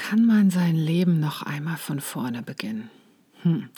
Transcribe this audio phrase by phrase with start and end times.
[0.00, 2.90] kann man sein Leben noch einmal von vorne beginnen?
[3.42, 3.68] Hm.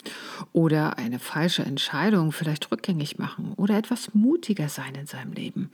[0.51, 5.69] Oder eine falsche Entscheidung vielleicht rückgängig machen oder etwas mutiger sein in seinem Leben,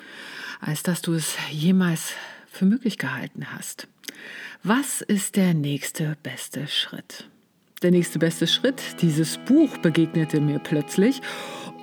[0.59, 2.13] als dass du es jemals
[2.51, 3.87] für möglich gehalten hast.
[4.63, 7.29] Was ist der nächste beste Schritt?
[7.81, 11.21] Der nächste beste Schritt, dieses Buch begegnete mir plötzlich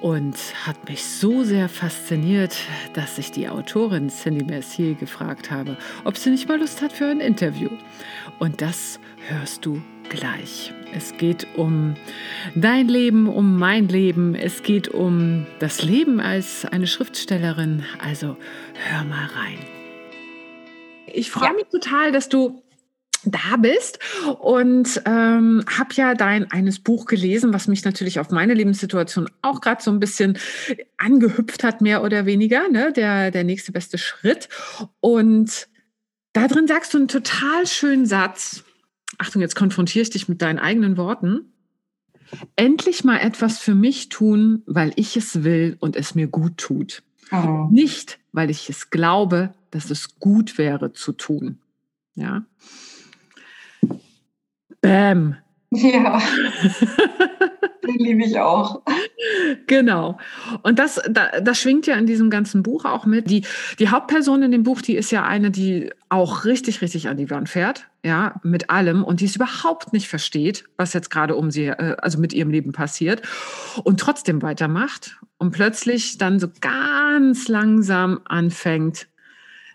[0.03, 0.37] und
[0.67, 2.55] hat mich so sehr fasziniert,
[2.93, 7.07] dass ich die Autorin Cindy Mercier gefragt habe, ob sie nicht mal Lust hat für
[7.07, 7.71] ein Interview.
[8.39, 10.75] Und das hörst du gleich.
[10.93, 11.95] Es geht um
[12.55, 14.35] dein Leben, um mein Leben.
[14.35, 17.85] Es geht um das Leben als eine Schriftstellerin.
[18.05, 18.37] Also
[18.75, 19.59] hör mal rein.
[21.07, 21.55] Ich freue ja.
[21.55, 22.63] mich total, dass du
[23.27, 23.99] da bist
[24.41, 29.61] und ähm, habe ja dein eines Buch gelesen, was mich natürlich auf meine Lebenssituation auch
[29.61, 30.39] gerade so ein bisschen
[30.97, 32.93] angehüpft hat, mehr oder weniger, ne?
[32.93, 34.49] der, der nächste beste Schritt.
[35.01, 35.69] Und
[36.33, 38.65] da drin sagst du einen total schönen Satz.
[39.19, 41.53] Achtung, jetzt konfrontiere ich dich mit deinen eigenen Worten.
[42.57, 47.03] Endlich mal etwas für mich tun, weil ich es will und es mir gut tut.
[47.33, 47.69] Oh.
[47.71, 51.59] Nicht, weil ich es glaube, dass es gut wäre zu tun.
[52.15, 52.45] Ja.
[54.81, 55.37] Bäm.
[55.71, 56.21] Ja.
[57.87, 58.83] Den liebe ich auch.
[59.67, 60.19] Genau.
[60.63, 63.31] Und das, da, das schwingt ja in diesem ganzen Buch auch mit.
[63.31, 63.45] Die,
[63.79, 67.31] die Hauptperson in dem Buch, die ist ja eine, die auch richtig, richtig an die
[67.31, 71.51] Wand fährt, ja, mit allem und die es überhaupt nicht versteht, was jetzt gerade um
[71.51, 73.23] sie, äh, also mit ihrem Leben passiert
[73.85, 79.09] und trotzdem weitermacht und plötzlich dann so ganz langsam anfängt,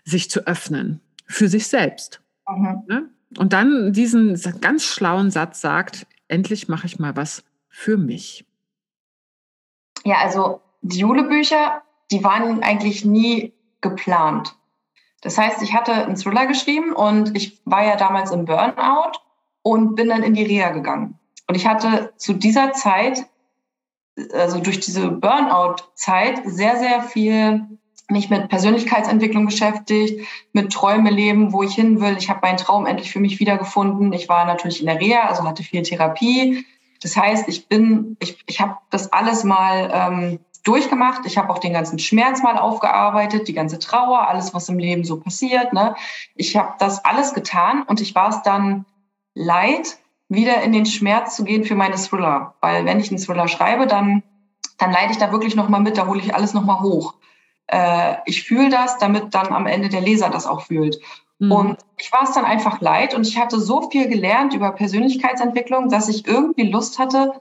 [0.04, 2.20] sich zu öffnen für sich selbst.
[2.48, 2.82] Mhm.
[2.88, 3.08] Ne?
[3.38, 8.44] Und dann diesen ganz schlauen Satz sagt, endlich mache ich mal was für mich.
[10.04, 14.56] Ja, also die Jule-Bücher, die waren eigentlich nie geplant.
[15.22, 19.18] Das heißt, ich hatte einen Thriller geschrieben und ich war ja damals im Burnout
[19.62, 21.18] und bin dann in die Reha gegangen.
[21.46, 23.24] Und ich hatte zu dieser Zeit,
[24.32, 27.78] also durch diese Burnout-Zeit, sehr, sehr viel
[28.12, 32.16] mich mit Persönlichkeitsentwicklung beschäftigt, mit Träume leben, wo ich hin will.
[32.18, 34.12] Ich habe meinen Traum endlich für mich wiedergefunden.
[34.12, 36.64] Ich war natürlich in der Reha, also hatte viel Therapie.
[37.02, 41.26] Das heißt, ich bin, ich, ich habe das alles mal ähm, durchgemacht.
[41.26, 45.04] Ich habe auch den ganzen Schmerz mal aufgearbeitet, die ganze Trauer, alles, was im Leben
[45.04, 45.72] so passiert.
[45.72, 45.96] Ne?
[46.36, 48.84] Ich habe das alles getan und ich war es dann
[49.34, 49.98] leid,
[50.28, 52.54] wieder in den Schmerz zu gehen für meine Thriller.
[52.60, 54.22] Weil wenn ich einen Thriller schreibe, dann,
[54.78, 57.14] dann leide ich da wirklich nochmal mit, da hole ich alles nochmal hoch
[57.66, 60.98] äh, ich fühle das, damit dann am Ende der Leser das auch fühlt.
[61.38, 61.52] Mhm.
[61.52, 65.88] Und ich war es dann einfach leid und ich hatte so viel gelernt über Persönlichkeitsentwicklung,
[65.88, 67.40] dass ich irgendwie Lust hatte,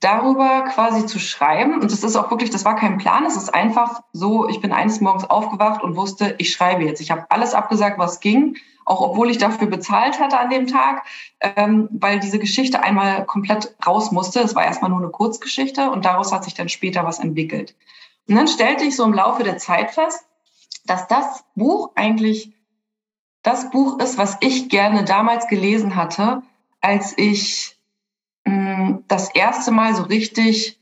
[0.00, 1.80] darüber quasi zu schreiben.
[1.80, 4.72] Und das ist auch wirklich, das war kein Plan, es ist einfach so, ich bin
[4.72, 7.00] eines Morgens aufgewacht und wusste, ich schreibe jetzt.
[7.00, 11.04] Ich habe alles abgesagt, was ging, auch obwohl ich dafür bezahlt hatte an dem Tag,
[11.40, 14.40] ähm, weil diese Geschichte einmal komplett raus musste.
[14.40, 17.74] Es war erstmal nur eine Kurzgeschichte und daraus hat sich dann später was entwickelt.
[18.28, 20.24] Und dann stellte ich so im Laufe der Zeit fest,
[20.84, 22.52] dass das Buch eigentlich
[23.42, 26.42] das Buch ist, was ich gerne damals gelesen hatte,
[26.80, 27.76] als ich
[28.44, 30.80] mh, hm, das erste Mal so richtig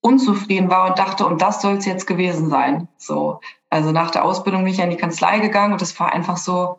[0.00, 2.88] unzufrieden war und dachte, und das soll es jetzt gewesen sein.
[2.98, 3.40] So,
[3.70, 6.78] also nach der Ausbildung bin ich in die Kanzlei gegangen und es war einfach so,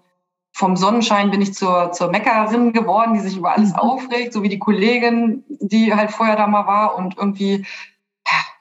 [0.54, 3.76] vom Sonnenschein bin ich zur, zur Meckerin geworden, die sich über alles mhm.
[3.76, 7.66] aufregt, so wie die Kollegin, die halt vorher da mal war und irgendwie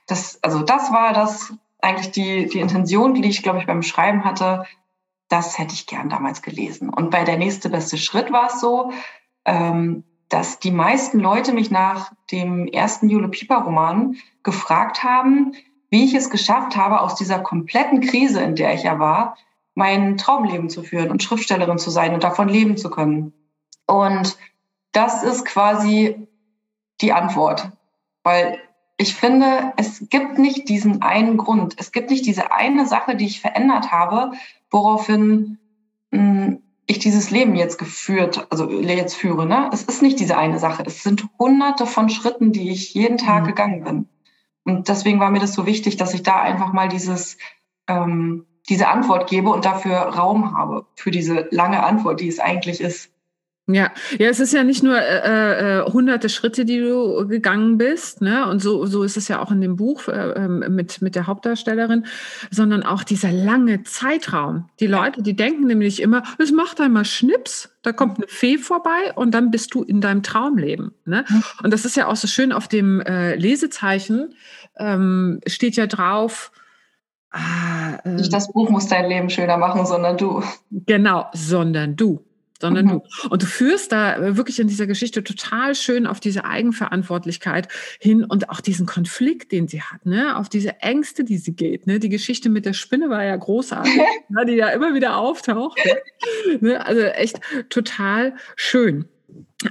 [0.07, 4.25] das, also das war das eigentlich die, die Intention, die ich, glaube ich, beim Schreiben
[4.25, 4.65] hatte.
[5.29, 6.89] Das hätte ich gern damals gelesen.
[6.89, 8.93] Und bei der nächste beste Schritt war es so,
[9.45, 15.53] ähm, dass die meisten Leute mich nach dem ersten Jule Pieper Roman gefragt haben,
[15.91, 19.37] wie ich es geschafft habe, aus dieser kompletten Krise, in der ich ja war,
[19.75, 23.33] mein Traumleben zu führen und Schriftstellerin zu sein und davon leben zu können.
[23.87, 24.37] Und
[24.93, 26.27] das ist quasi
[27.01, 27.71] die Antwort,
[28.23, 28.59] weil
[28.97, 31.75] ich finde, es gibt nicht diesen einen Grund.
[31.79, 34.33] Es gibt nicht diese eine Sache, die ich verändert habe,
[34.71, 35.59] woraufhin
[36.11, 39.47] mh, hm, ich dieses Leben jetzt geführt, also jetzt führe.
[39.47, 39.71] Ne?
[39.73, 40.85] Es ist nicht diese eine Sache.
[40.87, 43.47] Es sind hunderte von Schritten, die ich jeden Tag mhm.
[43.47, 44.09] gegangen bin.
[44.65, 47.39] Und deswegen war mir das so wichtig, dass ich da einfach mal dieses,
[47.89, 52.81] ähm, diese Antwort gebe und dafür Raum habe, für diese lange Antwort, die es eigentlich
[52.81, 53.11] ist.
[53.67, 58.21] Ja, ja, es ist ja nicht nur äh, äh, hunderte Schritte, die du gegangen bist,
[58.21, 58.47] ne?
[58.47, 61.27] Und so, so ist es ja auch in dem Buch äh, ähm, mit, mit der
[61.27, 62.05] Hauptdarstellerin,
[62.51, 64.69] sondern auch dieser lange Zeitraum.
[64.81, 69.13] Die Leute, die denken nämlich immer, es macht einmal Schnips, da kommt eine Fee vorbei
[69.15, 70.93] und dann bist du in deinem Traumleben.
[71.07, 71.25] Ne?
[71.63, 74.35] Und das ist ja auch so schön auf dem äh, Lesezeichen,
[74.77, 76.53] ähm, steht ja drauf,
[77.37, 80.41] Ah, äh, Nicht das Buch muss dein Leben schöner machen, sondern du.
[80.71, 82.25] Genau, sondern du.
[82.61, 82.91] Sondern mhm.
[82.91, 83.29] du.
[83.31, 87.69] Und du führst da äh, wirklich in dieser Geschichte total schön auf diese Eigenverantwortlichkeit
[87.99, 90.37] hin und auch diesen Konflikt, den sie hat, ne?
[90.37, 91.87] auf diese Ängste, die sie geht.
[91.87, 91.99] Ne?
[91.99, 94.47] Die Geschichte mit der Spinne war ja großartig, ne?
[94.47, 95.79] die ja immer wieder auftaucht.
[96.61, 96.85] Ne?
[96.85, 99.07] Also echt total schön.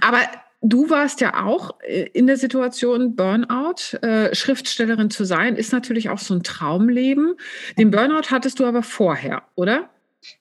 [0.01, 0.19] Aber
[0.65, 3.97] Du warst ja auch äh, in der Situation Burnout.
[4.01, 7.35] Äh, Schriftstellerin zu sein, ist natürlich auch so ein Traumleben.
[7.77, 9.89] Den Burnout hattest du aber vorher, oder?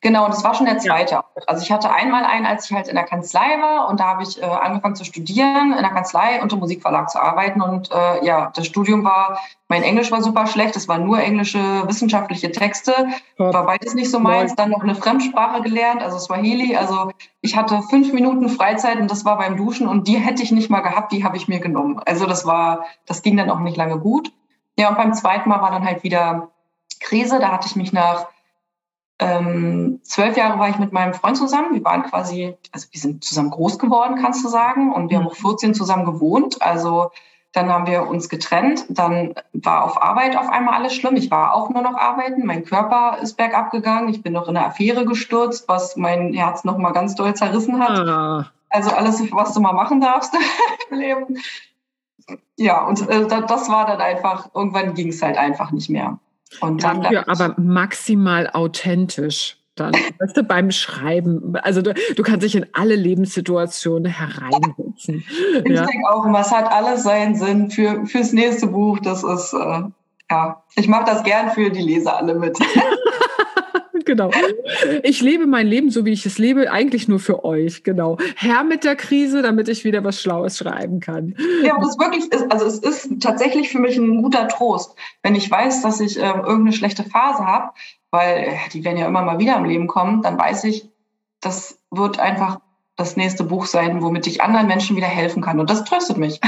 [0.01, 1.15] Genau, das war schon der zweite.
[1.15, 1.25] Ja.
[1.47, 4.23] Also ich hatte einmal einen, als ich halt in der Kanzlei war und da habe
[4.23, 7.61] ich äh, angefangen zu studieren, in der Kanzlei und im Musikverlag zu arbeiten.
[7.61, 9.39] Und äh, ja, das Studium war,
[9.69, 12.95] mein Englisch war super schlecht, es waren nur englische wissenschaftliche Texte,
[13.39, 14.55] war beides nicht so meins.
[14.55, 16.77] Dann noch eine Fremdsprache gelernt, also Swahili.
[16.77, 20.53] Also ich hatte fünf Minuten Freizeit und das war beim Duschen und die hätte ich
[20.53, 22.01] nicht mal gehabt, die habe ich mir genommen.
[22.05, 24.33] Also das war, das ging dann auch nicht lange gut.
[24.79, 26.49] Ja, und beim zweiten Mal war dann halt wieder
[27.01, 28.27] Krise, da hatte ich mich nach
[29.23, 31.75] ähm, zwölf Jahre war ich mit meinem Freund zusammen.
[31.75, 34.93] Wir waren quasi, also wir sind zusammen groß geworden, kannst du sagen.
[34.93, 36.61] Und wir haben auch 14 zusammen gewohnt.
[36.61, 37.11] Also
[37.53, 38.87] dann haben wir uns getrennt.
[38.89, 41.17] Dann war auf Arbeit auf einmal alles schlimm.
[41.17, 42.47] Ich war auch nur noch arbeiten.
[42.47, 44.09] Mein Körper ist bergab gegangen.
[44.09, 47.79] Ich bin noch in eine Affäre gestürzt, was mein Herz noch mal ganz doll zerrissen
[47.79, 47.91] hat.
[47.91, 48.47] Ah.
[48.71, 50.35] Also alles, was du mal machen darfst
[50.91, 51.39] im Leben.
[52.57, 56.19] Ja, und äh, das war dann einfach, irgendwann ging es halt einfach nicht mehr.
[56.61, 59.57] Und Dafür aber maximal authentisch.
[59.75, 65.25] Dann, weißt du, beim Schreiben, also du, du kannst dich in alle Lebenssituationen hereinsetzen.
[65.65, 65.87] Ich ja.
[65.87, 68.99] denke auch, was hat alles seinen Sinn für, fürs nächste Buch.
[69.01, 69.83] Das ist, äh,
[70.31, 72.59] ja, ich mache das gern für die Leser alle mit.
[74.13, 74.31] genau.
[75.03, 77.83] Ich lebe mein Leben so, wie ich es lebe, eigentlich nur für euch.
[77.83, 78.19] Genau.
[78.37, 81.35] Herr mit der Krise, damit ich wieder was Schlaues schreiben kann.
[81.65, 85.35] Ja, aber es wirklich ist, also es ist tatsächlich für mich ein guter Trost, wenn
[85.35, 87.73] ich weiß, dass ich äh, irgendeine schlechte Phase habe,
[88.11, 90.89] weil äh, die werden ja immer mal wieder im Leben kommen, dann weiß ich,
[91.41, 92.61] das wird einfach
[92.97, 95.59] das nächste Buch sein, womit ich anderen Menschen wieder helfen kann.
[95.59, 96.41] Und das tröstet mich.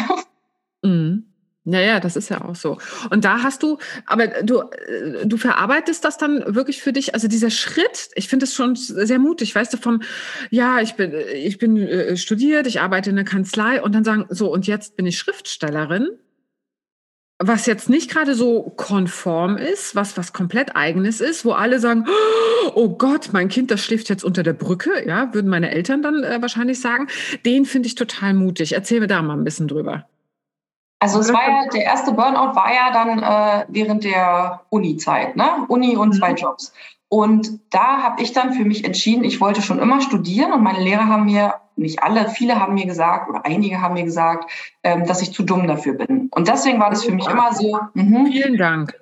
[0.83, 1.25] Mhm.
[1.67, 2.77] Naja, das ist ja auch so.
[3.09, 7.15] Und da hast du, aber du, äh, du verarbeitest das dann wirklich für dich.
[7.15, 10.03] Also dieser Schritt, ich finde es schon sehr mutig, weißt du, vom,
[10.51, 14.27] ja, ich bin, ich bin äh, studiert, ich arbeite in der Kanzlei und dann sagen,
[14.29, 16.09] so, und jetzt bin ich Schriftstellerin.
[17.39, 22.07] Was jetzt nicht gerade so konform ist, was was komplett eigenes ist, wo alle sagen,
[22.75, 26.23] oh Gott, mein Kind, das schläft jetzt unter der Brücke, ja, würden meine Eltern dann
[26.23, 27.09] äh, wahrscheinlich sagen.
[27.45, 28.75] Den finde ich total mutig.
[28.75, 30.07] Erzähl mir da mal ein bisschen drüber.
[31.05, 35.67] Also es war ja, der erste Burnout war ja dann äh, während der Uni-Zeit, ne?
[35.69, 36.19] Uni und mhm.
[36.19, 36.73] zwei Jobs.
[37.11, 40.81] Und da habe ich dann für mich entschieden, ich wollte schon immer studieren und meine
[40.81, 44.51] Lehrer haben mir, nicht alle, viele haben mir gesagt oder einige haben mir gesagt,
[44.83, 46.31] ähm, dass ich zu dumm dafür bin.
[46.31, 47.79] Und deswegen war das für mich immer so.
[47.93, 48.95] Mh, Vielen Dank.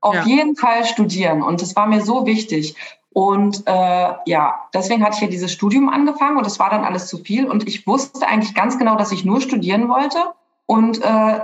[0.00, 0.22] Auf ja.
[0.22, 2.74] jeden Fall studieren und das war mir so wichtig.
[3.12, 7.08] Und äh, ja, deswegen hatte ich ja dieses Studium angefangen und das war dann alles
[7.08, 7.44] zu viel.
[7.44, 10.32] Und ich wusste eigentlich ganz genau, dass ich nur studieren wollte
[10.70, 11.40] und äh,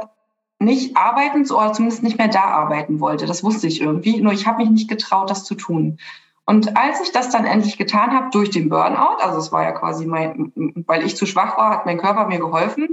[0.61, 3.27] nicht arbeiten oder zumindest nicht mehr da arbeiten wollte.
[3.27, 5.99] Das wusste ich irgendwie, nur ich habe mich nicht getraut, das zu tun.
[6.45, 9.73] Und als ich das dann endlich getan habe durch den Burnout, also es war ja
[9.73, 10.53] quasi mein,
[10.87, 12.91] weil ich zu schwach war, hat mein Körper mir geholfen,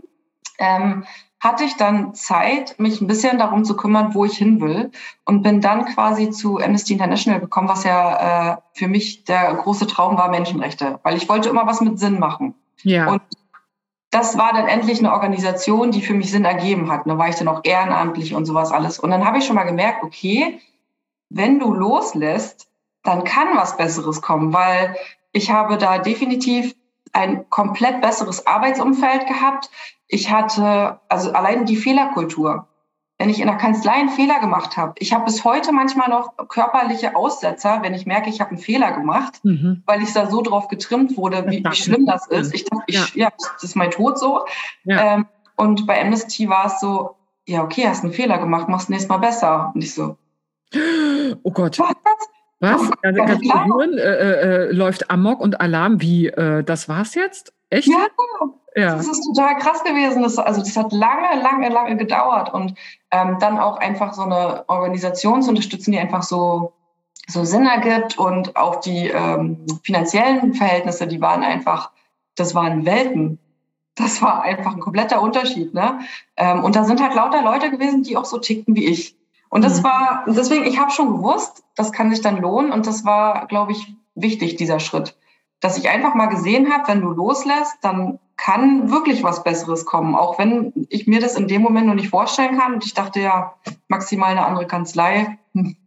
[0.58, 1.04] ähm,
[1.40, 4.90] hatte ich dann Zeit, mich ein bisschen darum zu kümmern, wo ich hin will
[5.26, 9.86] und bin dann quasi zu Amnesty International gekommen, was ja äh, für mich der große
[9.86, 12.56] Traum war, Menschenrechte, weil ich wollte immer was mit Sinn machen.
[12.82, 13.12] Ja.
[13.12, 13.22] Und
[14.14, 17.08] das war dann endlich eine Organisation, die für mich Sinn ergeben hat.
[17.08, 19.00] Da war ich dann auch ehrenamtlich und sowas alles.
[19.00, 20.60] Und dann habe ich schon mal gemerkt, okay,
[21.30, 22.68] wenn du loslässt,
[23.02, 24.96] dann kann was Besseres kommen, weil
[25.32, 26.76] ich habe da definitiv
[27.12, 29.72] ein komplett besseres Arbeitsumfeld gehabt.
[30.08, 32.68] Ich hatte also allein die Fehlerkultur
[33.24, 34.96] wenn ich in der Kanzlei einen Fehler gemacht habe.
[34.98, 38.92] Ich habe bis heute manchmal noch körperliche Aussetzer, wenn ich merke, ich habe einen Fehler
[38.92, 39.82] gemacht, mhm.
[39.86, 42.54] weil ich da so drauf getrimmt wurde, wie, wie schlimm das ist.
[42.54, 43.28] Ich dachte, ich, ja.
[43.28, 43.32] ja.
[43.38, 44.42] das ist mein Tod so.
[44.84, 45.14] Ja.
[45.14, 45.26] Ähm,
[45.56, 47.16] und bei Amnesty war es so,
[47.48, 49.72] ja, okay, hast einen Fehler gemacht, machst nächstes Mal besser.
[49.74, 50.18] Und ich so,
[51.44, 51.80] oh Gott.
[51.80, 51.96] Was?
[52.60, 52.82] Was?
[52.82, 57.16] Oh, also, kannst du hören, äh, äh, läuft Amok und Alarm, wie, äh, das war's
[57.16, 57.54] jetzt?
[57.74, 57.88] Echt?
[57.88, 58.08] Ja,
[58.76, 58.96] ja.
[58.96, 60.22] Das ist total krass gewesen.
[60.22, 62.54] Das, also das hat lange, lange, lange gedauert.
[62.54, 62.76] Und
[63.10, 66.74] ähm, dann auch einfach so eine Organisation zu unterstützen, die einfach so,
[67.28, 71.90] so Sinn ergibt und auch die ähm, finanziellen Verhältnisse, die waren einfach,
[72.36, 73.40] das waren Welten.
[73.96, 75.74] Das war einfach ein kompletter Unterschied.
[75.74, 76.00] Ne?
[76.38, 79.16] Ähm, und da sind halt lauter Leute gewesen, die auch so tickten wie ich.
[79.50, 79.84] Und das mhm.
[79.86, 82.72] war, deswegen, ich habe schon gewusst, das kann sich dann lohnen.
[82.72, 85.16] Und das war, glaube ich, wichtig, dieser Schritt.
[85.64, 90.14] Dass ich einfach mal gesehen habe, wenn du loslässt, dann kann wirklich was Besseres kommen,
[90.14, 92.74] auch wenn ich mir das in dem Moment noch nicht vorstellen kann.
[92.74, 93.54] Und ich dachte ja,
[93.88, 95.38] maximal eine andere Kanzlei.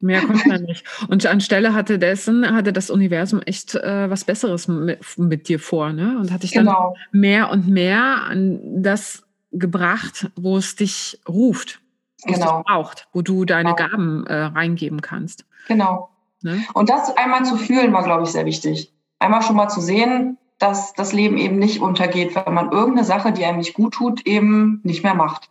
[0.00, 0.84] Mehr konnte man nicht.
[1.08, 5.94] Und anstelle hatte dessen, hatte das Universum echt äh, was Besseres mit, mit, dir vor,
[5.94, 6.18] ne?
[6.18, 6.94] Und hat dich dann genau.
[7.10, 11.80] mehr und mehr an das gebracht, wo es dich ruft,
[12.26, 12.44] wo genau.
[12.44, 13.88] es dich braucht, wo du deine genau.
[13.88, 15.46] Gaben äh, reingeben kannst.
[15.68, 16.10] Genau.
[16.42, 16.62] Ne?
[16.74, 18.92] Und das einmal zu fühlen, war, glaube ich, sehr wichtig.
[19.22, 23.32] Einmal schon mal zu sehen, dass das Leben eben nicht untergeht, wenn man irgendeine Sache,
[23.32, 25.50] die einem nicht gut tut, eben nicht mehr macht.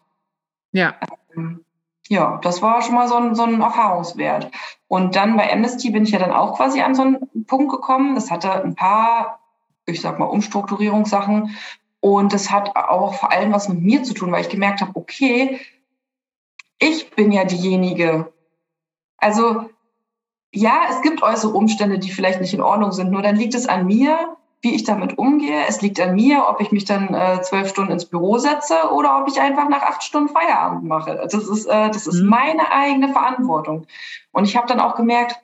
[0.72, 0.96] Ja.
[1.36, 1.64] Ähm,
[2.08, 4.52] ja, das war schon mal so ein, so ein Erfahrungswert.
[4.88, 8.16] Und dann bei Amnesty bin ich ja dann auch quasi an so einen Punkt gekommen.
[8.16, 9.40] Das hatte ein paar,
[9.86, 11.56] ich sag mal, Umstrukturierungssachen.
[12.02, 14.92] Und das hat auch vor allem was mit mir zu tun, weil ich gemerkt habe,
[14.96, 15.62] okay,
[16.80, 18.34] ich bin ja diejenige.
[19.18, 19.70] Also
[20.54, 23.68] ja, es gibt äußere Umstände, die vielleicht nicht in Ordnung sind, nur dann liegt es
[23.68, 25.66] an mir, wie ich damit umgehe.
[25.68, 29.22] Es liegt an mir, ob ich mich dann äh, zwölf Stunden ins Büro setze oder
[29.22, 31.16] ob ich einfach nach acht Stunden Feierabend mache.
[31.32, 32.30] Das ist, äh, das ist mhm.
[32.30, 33.88] meine eigene Verantwortung.
[34.32, 35.38] Und ich habe dann auch gemerkt,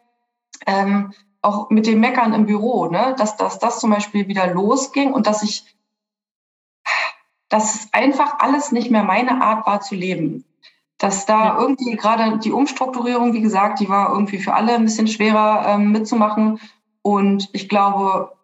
[0.66, 5.14] ähm, auch mit dem Meckern im Büro, ne, dass, dass das zum Beispiel wieder losging
[5.14, 5.64] und dass ich,
[7.50, 10.44] dass es einfach alles nicht mehr meine Art war zu leben.
[10.98, 15.08] Dass da irgendwie gerade die Umstrukturierung, wie gesagt, die war irgendwie für alle ein bisschen
[15.08, 16.60] schwerer ähm, mitzumachen.
[17.02, 18.36] Und ich glaube,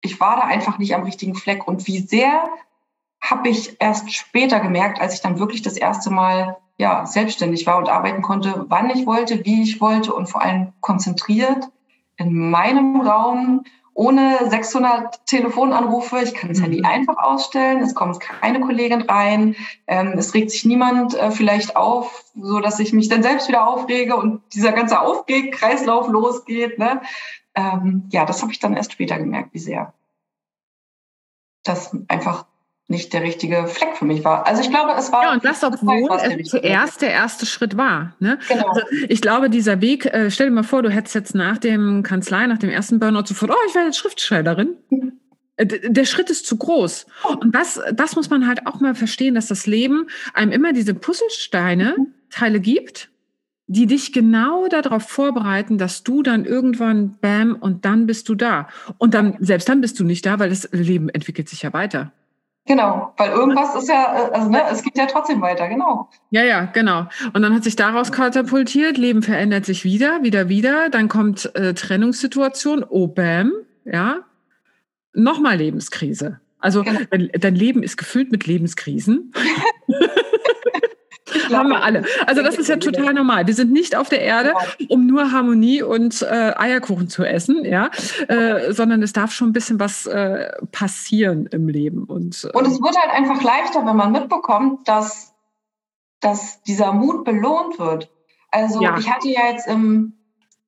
[0.00, 1.68] ich war da einfach nicht am richtigen Fleck.
[1.68, 2.48] Und wie sehr
[3.20, 7.78] habe ich erst später gemerkt, als ich dann wirklich das erste Mal ja, selbstständig war
[7.78, 11.70] und arbeiten konnte, wann ich wollte, wie ich wollte und vor allem konzentriert
[12.16, 16.20] in meinem Raum ohne 600 Telefonanrufe.
[16.22, 16.84] Ich kann das Handy mhm.
[16.86, 17.80] einfach ausstellen.
[17.80, 19.56] Es kommt keine Kollegin rein.
[19.86, 23.66] Ähm, es regt sich niemand äh, vielleicht auf, so dass ich mich dann selbst wieder
[23.66, 26.78] aufrege und dieser ganze Aufgeh-Kreislauf losgeht.
[26.78, 27.00] Ne?
[27.54, 29.92] ähm, ja, das habe ich dann erst später gemerkt, wie sehr
[31.62, 32.46] das einfach
[32.86, 34.46] nicht der richtige Fleck für mich war.
[34.46, 35.24] Also ich glaube, es war.
[35.24, 38.14] Ja, und das, obwohl es zuerst der erste Schritt war.
[38.20, 38.38] Ne?
[38.48, 38.68] Genau.
[38.68, 42.02] Also ich glaube, dieser Weg, äh, stell dir mal vor, du hättest jetzt nach dem
[42.02, 44.76] Kanzlei, nach dem ersten Burnout sofort, oh, ich werde jetzt Schriftstellerin.
[44.90, 45.12] Mhm.
[45.56, 47.06] Äh, der Schritt ist zu groß.
[47.40, 50.94] Und das, das muss man halt auch mal verstehen, dass das Leben einem immer diese
[50.94, 52.06] Puzzlesteine, mhm.
[52.30, 53.10] Teile gibt
[53.66, 58.68] die dich genau darauf vorbereiten, dass du dann irgendwann bam und dann bist du da.
[58.98, 62.12] Und dann, selbst dann bist du nicht da, weil das Leben entwickelt sich ja weiter.
[62.66, 66.08] Genau, weil irgendwas ist ja, also ne, es geht ja trotzdem weiter, genau.
[66.30, 67.06] Ja, ja, genau.
[67.34, 70.88] Und dann hat sich daraus katapultiert, Leben verändert sich wieder, wieder, wieder.
[70.88, 73.52] Dann kommt äh, Trennungssituation, oh bam,
[73.84, 74.20] ja.
[75.12, 76.40] Nochmal Lebenskrise.
[76.58, 77.00] Also genau.
[77.10, 79.34] dein, dein Leben ist gefüllt mit Lebenskrisen.
[81.50, 82.04] Haben wir alle.
[82.26, 83.46] Also das ist ja total normal.
[83.46, 84.54] Wir sind nicht auf der Erde,
[84.88, 87.90] um nur Harmonie und äh, Eierkuchen zu essen, ja,
[88.28, 92.04] äh, sondern es darf schon ein bisschen was äh, passieren im Leben.
[92.04, 95.34] Und, und es wird halt einfach leichter, wenn man mitbekommt, dass,
[96.20, 98.10] dass dieser Mut belohnt wird.
[98.50, 98.96] Also ja.
[98.98, 100.14] ich hatte ja jetzt im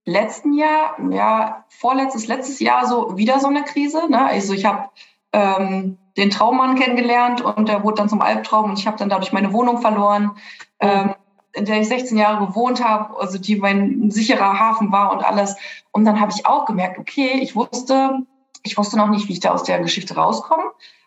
[0.04, 4.09] letzten Jahr, ja, vorletztes, letztes Jahr so wieder so eine Krise.
[4.09, 4.25] Ne?
[4.25, 4.88] Also ich habe
[5.33, 9.33] ähm, den Traummann kennengelernt und der wurde dann zum Albtraum und ich habe dann dadurch
[9.33, 10.33] meine Wohnung verloren,
[10.80, 11.14] ähm,
[11.52, 15.56] in der ich 16 Jahre gewohnt habe, also die mein sicherer Hafen war und alles.
[15.90, 18.18] Und dann habe ich auch gemerkt, okay, ich wusste,
[18.62, 20.64] ich wusste noch nicht, wie ich da aus der Geschichte rauskomme,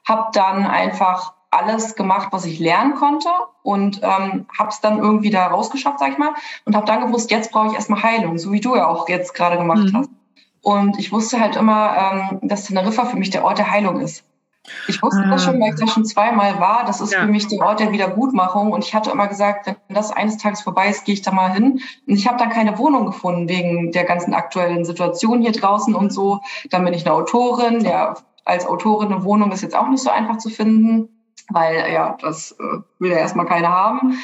[0.07, 3.29] habe dann einfach alles gemacht, was ich lernen konnte
[3.63, 6.33] und ähm, habe es dann irgendwie da rausgeschafft, sag ich mal,
[6.65, 9.33] und habe dann gewusst, jetzt brauche ich erstmal Heilung, so wie du ja auch jetzt
[9.33, 9.97] gerade gemacht mhm.
[9.97, 10.09] hast.
[10.61, 14.23] Und ich wusste halt immer, ähm, dass Teneriffa für mich der Ort der Heilung ist.
[14.87, 15.31] Ich wusste ah.
[15.31, 16.85] das schon, weil ich da schon zweimal war.
[16.85, 17.21] Das ist ja.
[17.21, 18.71] für mich der Ort der Wiedergutmachung.
[18.71, 21.51] Und ich hatte immer gesagt, wenn das eines Tages vorbei ist, gehe ich da mal
[21.51, 21.81] hin.
[22.07, 26.11] Und ich habe da keine Wohnung gefunden wegen der ganzen aktuellen Situation hier draußen und
[26.11, 26.41] so.
[26.69, 27.81] Dann bin ich eine Autorin.
[27.81, 31.09] Ja, als Autorin eine Wohnung ist jetzt auch nicht so einfach zu finden,
[31.49, 32.63] weil ja, das äh,
[32.99, 34.19] will ja erstmal keiner haben.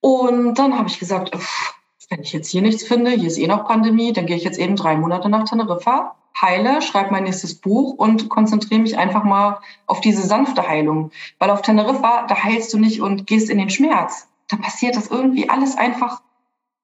[0.00, 1.74] Und dann habe ich gesagt, pff,
[2.08, 4.58] wenn ich jetzt hier nichts finde, hier ist eh noch Pandemie, dann gehe ich jetzt
[4.58, 9.60] eben drei Monate nach Teneriffa heile, schreibe mein nächstes Buch und konzentriere mich einfach mal
[9.86, 11.10] auf diese sanfte Heilung.
[11.38, 14.28] Weil auf Teneriffa, da heilst du nicht und gehst in den Schmerz.
[14.48, 16.22] Da passiert das irgendwie alles einfach,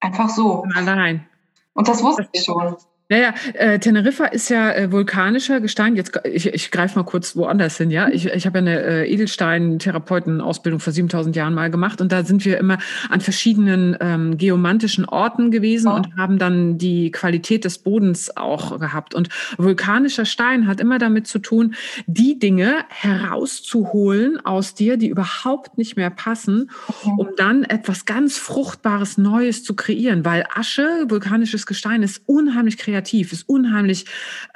[0.00, 0.64] einfach so.
[0.75, 1.26] Allein.
[1.75, 2.76] Und das wusste ich schon.
[3.12, 5.97] Naja, äh, Teneriffa ist ja äh, vulkanischer Gestein.
[5.97, 8.09] Jetzt, ich, ich greife mal kurz woanders hin, ja.
[8.09, 12.47] Ich, ich habe ja eine äh, Edelstein-Therapeuten-Ausbildung vor 7000 Jahren mal gemacht und da sind
[12.47, 12.78] wir immer
[13.11, 15.97] an verschiedenen ähm, geomantischen Orten gewesen oh.
[15.97, 19.14] und haben dann die Qualität des Bodens auch gehabt.
[19.14, 19.28] Und
[19.59, 21.75] vulkanischer Stein hat immer damit zu tun,
[22.07, 27.11] die Dinge herauszuholen aus dir, die überhaupt nicht mehr passen, okay.
[27.19, 30.25] um dann etwas ganz Fruchtbares, Neues zu kreieren.
[30.25, 34.06] Weil Asche, vulkanisches Gestein, ist unheimlich kreativ kreativ, ist unheimlich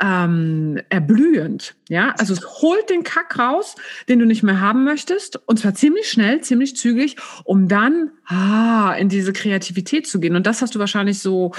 [0.01, 1.75] ähm, erblühend.
[1.89, 3.77] Ja, also es holt den Kack raus,
[4.09, 8.95] den du nicht mehr haben möchtest, und zwar ziemlich schnell, ziemlich zügig, um dann ah,
[8.99, 10.37] in diese Kreativität zu gehen.
[10.37, 11.53] Und das hast du wahrscheinlich so,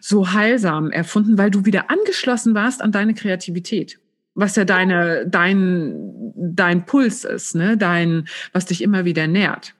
[0.00, 3.98] so heilsam erfunden, weil du wieder angeschlossen warst an deine Kreativität
[4.36, 7.76] was ja deine, dein, dein Puls ist, ne?
[7.76, 9.74] dein, was dich immer wieder nährt.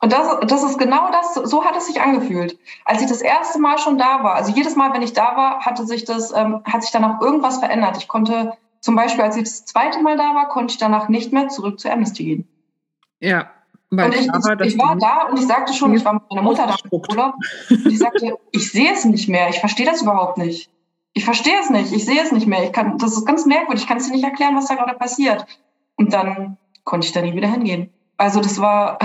[0.00, 2.58] Und das, das ist genau das, so hat es sich angefühlt.
[2.84, 5.60] Als ich das erste Mal schon da war, also jedes Mal, wenn ich da war,
[5.60, 7.96] hatte sich das, ähm, hat sich danach irgendwas verändert.
[7.96, 11.32] Ich konnte zum Beispiel, als ich das zweite Mal da war, konnte ich danach nicht
[11.32, 12.48] mehr zurück zu Amnesty gehen.
[13.20, 13.50] Ja.
[13.90, 16.42] Weil und ich, war, ich war da und ich sagte schon, ich war mit meiner
[16.42, 17.34] Mutter da im Urlaub
[17.70, 20.70] und ich sagte, ich sehe es nicht mehr, ich verstehe das überhaupt nicht.
[21.14, 22.64] Ich verstehe es nicht, ich sehe es nicht mehr.
[22.64, 24.94] Ich kann, das ist ganz merkwürdig, ich kann es dir nicht erklären, was da gerade
[24.98, 25.46] passiert.
[25.96, 27.90] Und dann konnte ich da nie wieder hingehen.
[28.18, 28.98] Also das war,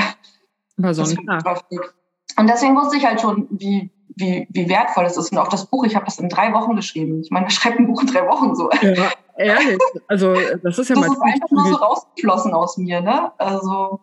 [0.84, 5.32] war so Und deswegen wusste ich halt schon, wie, wie, wie wertvoll es ist.
[5.32, 7.22] Und auch das Buch, ich habe das in drei Wochen geschrieben.
[7.22, 8.70] Ich meine, schreibt ein Buch in drei Wochen so?
[8.82, 9.80] Ja, ehrlich.
[10.08, 11.10] Also, das ist ja das mal.
[11.10, 13.32] Das ist einfach nur so rausgeflossen aus mir, ne?
[13.38, 14.00] Also.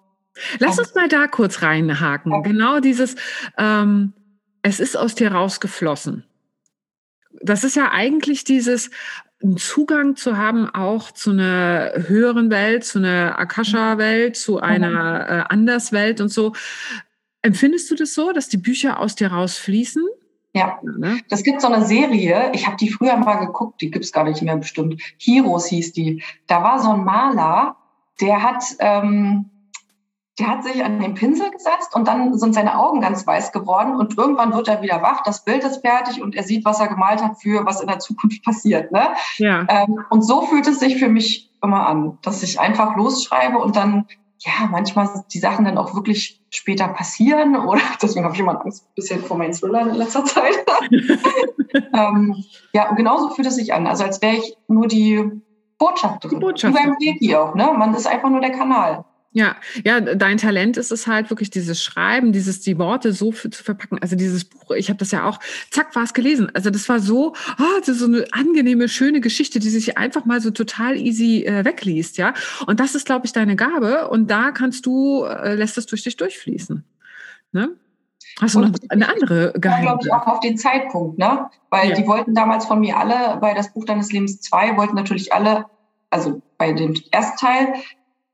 [0.58, 2.32] Lass uns mal da kurz reinhaken.
[2.32, 2.40] Ja.
[2.40, 3.16] Genau dieses,
[3.56, 4.12] ähm,
[4.62, 6.24] es ist aus dir rausgeflossen.
[7.40, 8.90] Das ist ja eigentlich dieses,
[9.42, 14.62] einen Zugang zu haben auch zu einer höheren Welt, zu einer Akasha-Welt, zu mhm.
[14.62, 16.52] einer äh, Anderswelt und so.
[17.42, 20.04] Empfindest du das so, dass die Bücher aus dir rausfließen?
[20.54, 21.20] Ja, ne?
[21.28, 24.42] das gibt so eine Serie, ich habe die früher mal geguckt, die gibt's gar nicht
[24.42, 25.00] mehr bestimmt.
[25.18, 26.22] Heroes hieß die.
[26.46, 27.76] Da war so ein Maler,
[28.20, 29.50] der hat ähm,
[30.38, 33.96] der hat sich an den Pinsel gesetzt und dann sind seine Augen ganz weiß geworden
[33.96, 36.88] und irgendwann wird er wieder wach, das Bild ist fertig und er sieht, was er
[36.88, 38.92] gemalt hat für was in der Zukunft passiert.
[38.92, 39.08] Ne?
[39.38, 39.66] Ja.
[39.68, 43.74] Ähm, und so fühlt es sich für mich immer an, dass ich einfach losschreibe und
[43.74, 44.06] dann,
[44.38, 48.84] ja, manchmal die Sachen dann auch wirklich später passieren oder deswegen habe ich immer Angst
[48.84, 50.64] ein bisschen vor meinen Thrillern in letzter Zeit.
[51.94, 52.36] ähm,
[52.72, 55.42] ja, und genauso fühlt es sich an, also als wäre ich nur die
[55.78, 56.38] Botschafterin.
[56.38, 56.94] Die Botschafterin.
[56.98, 57.72] Wie beim Reiki auch, ne?
[57.76, 59.04] Man ist einfach nur der Kanal.
[59.32, 63.50] Ja, ja, dein Talent ist es halt wirklich dieses Schreiben, dieses die Worte so für,
[63.50, 63.98] zu verpacken.
[64.00, 65.38] Also dieses Buch, ich habe das ja auch,
[65.70, 66.50] zack, war es gelesen.
[66.54, 70.24] Also das war so, oh, das ist so eine angenehme, schöne Geschichte, die sich einfach
[70.24, 72.32] mal so total easy äh, wegliest, ja.
[72.66, 74.08] Und das ist, glaube ich, deine Gabe.
[74.08, 76.84] Und da kannst du, äh, lässt es durch dich durchfließen.
[77.52, 77.76] Ne?
[78.40, 79.86] Hast du noch eine andere Geheimnis?
[79.86, 81.50] glaube ich, auch auf den Zeitpunkt, ne?
[81.70, 81.96] Weil ja.
[81.96, 85.66] die wollten damals von mir alle, bei das Buch deines Lebens 2 wollten natürlich alle,
[86.08, 87.74] also bei dem ersten Teil,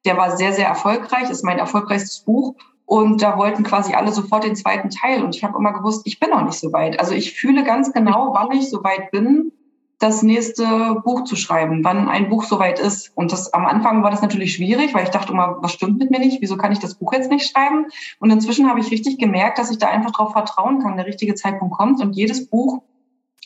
[0.04, 2.54] der war sehr, sehr erfolgreich, ist mein erfolgreichstes Buch.
[2.86, 5.24] Und da wollten quasi alle sofort den zweiten Teil.
[5.24, 7.00] Und ich habe immer gewusst, ich bin noch nicht so weit.
[7.00, 9.52] Also ich fühle ganz genau, wann ich so weit bin,
[9.98, 13.10] das nächste Buch zu schreiben, wann ein Buch so weit ist.
[13.14, 16.10] Und das am Anfang war das natürlich schwierig, weil ich dachte immer, was stimmt mit
[16.10, 16.42] mir nicht?
[16.42, 17.86] Wieso kann ich das Buch jetzt nicht schreiben?
[18.18, 21.34] Und inzwischen habe ich richtig gemerkt, dass ich da einfach darauf vertrauen kann, der richtige
[21.34, 22.82] Zeitpunkt kommt und jedes Buch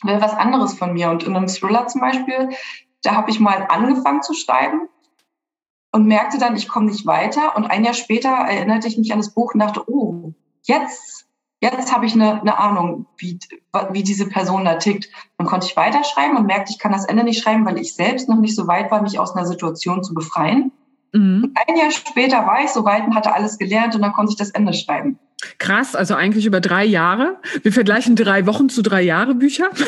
[0.03, 1.09] will was anderes von mir.
[1.09, 2.49] Und in einem Thriller zum Beispiel,
[3.03, 4.89] da habe ich mal angefangen zu schreiben
[5.91, 7.55] und merkte dann, ich komme nicht weiter.
[7.55, 11.25] Und ein Jahr später erinnerte ich mich an das Buch und dachte, oh, jetzt,
[11.61, 13.39] jetzt habe ich eine, eine Ahnung, wie,
[13.91, 15.09] wie diese Person da tickt.
[15.37, 18.29] Und konnte ich weiterschreiben und merkte, ich kann das Ende nicht schreiben, weil ich selbst
[18.29, 20.71] noch nicht so weit war, mich aus einer Situation zu befreien.
[21.11, 21.53] Mhm.
[21.67, 24.37] Ein Jahr später war ich so weit und hatte alles gelernt und dann konnte ich
[24.37, 25.17] das Ende schreiben.
[25.57, 27.37] Krass, also eigentlich über drei Jahre.
[27.63, 29.69] Wir vergleichen drei Wochen zu drei Jahre Bücher.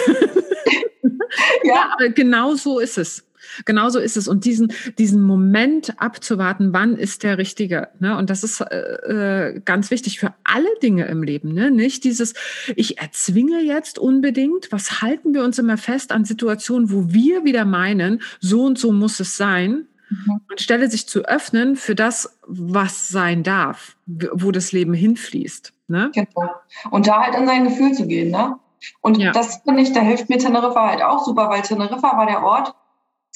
[1.64, 1.74] ja.
[1.76, 3.24] ja, aber genau so ist es.
[3.66, 4.28] Genauso ist es.
[4.28, 7.90] Und diesen, diesen Moment abzuwarten, wann ist der richtige.
[8.00, 8.18] Ne?
[8.18, 11.54] Und das ist äh, äh, ganz wichtig für alle Dinge im Leben.
[11.54, 11.72] Ne?
[11.72, 12.34] Nicht dieses,
[12.76, 17.66] ich erzwinge jetzt unbedingt, was halten wir uns immer fest an Situationen, wo wir wieder
[17.66, 19.88] meinen, so und so muss es sein.
[20.10, 20.42] Mhm.
[20.50, 25.74] Anstelle sich zu öffnen für das, was sein darf, wo das Leben hinfließt.
[25.88, 26.12] Ne?
[26.14, 26.52] Genau.
[26.90, 28.32] Und da halt in sein Gefühl zu gehen.
[28.32, 28.58] Ne?
[29.02, 29.32] Und ja.
[29.32, 32.74] das finde ich, da hilft mir Teneriffa halt auch super, weil Teneriffa war der Ort,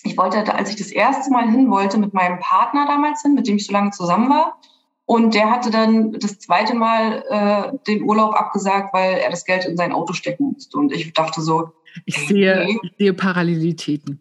[0.05, 3.47] ich wollte, als ich das erste Mal hin wollte, mit meinem Partner damals hin, mit
[3.47, 4.59] dem ich so lange zusammen war.
[5.05, 9.65] Und der hatte dann das zweite Mal äh, den Urlaub abgesagt, weil er das Geld
[9.65, 10.77] in sein Auto stecken musste.
[10.77, 11.71] Und ich dachte so,
[12.05, 12.79] ich sehe, nee.
[12.81, 14.19] ich sehe Parallelitäten.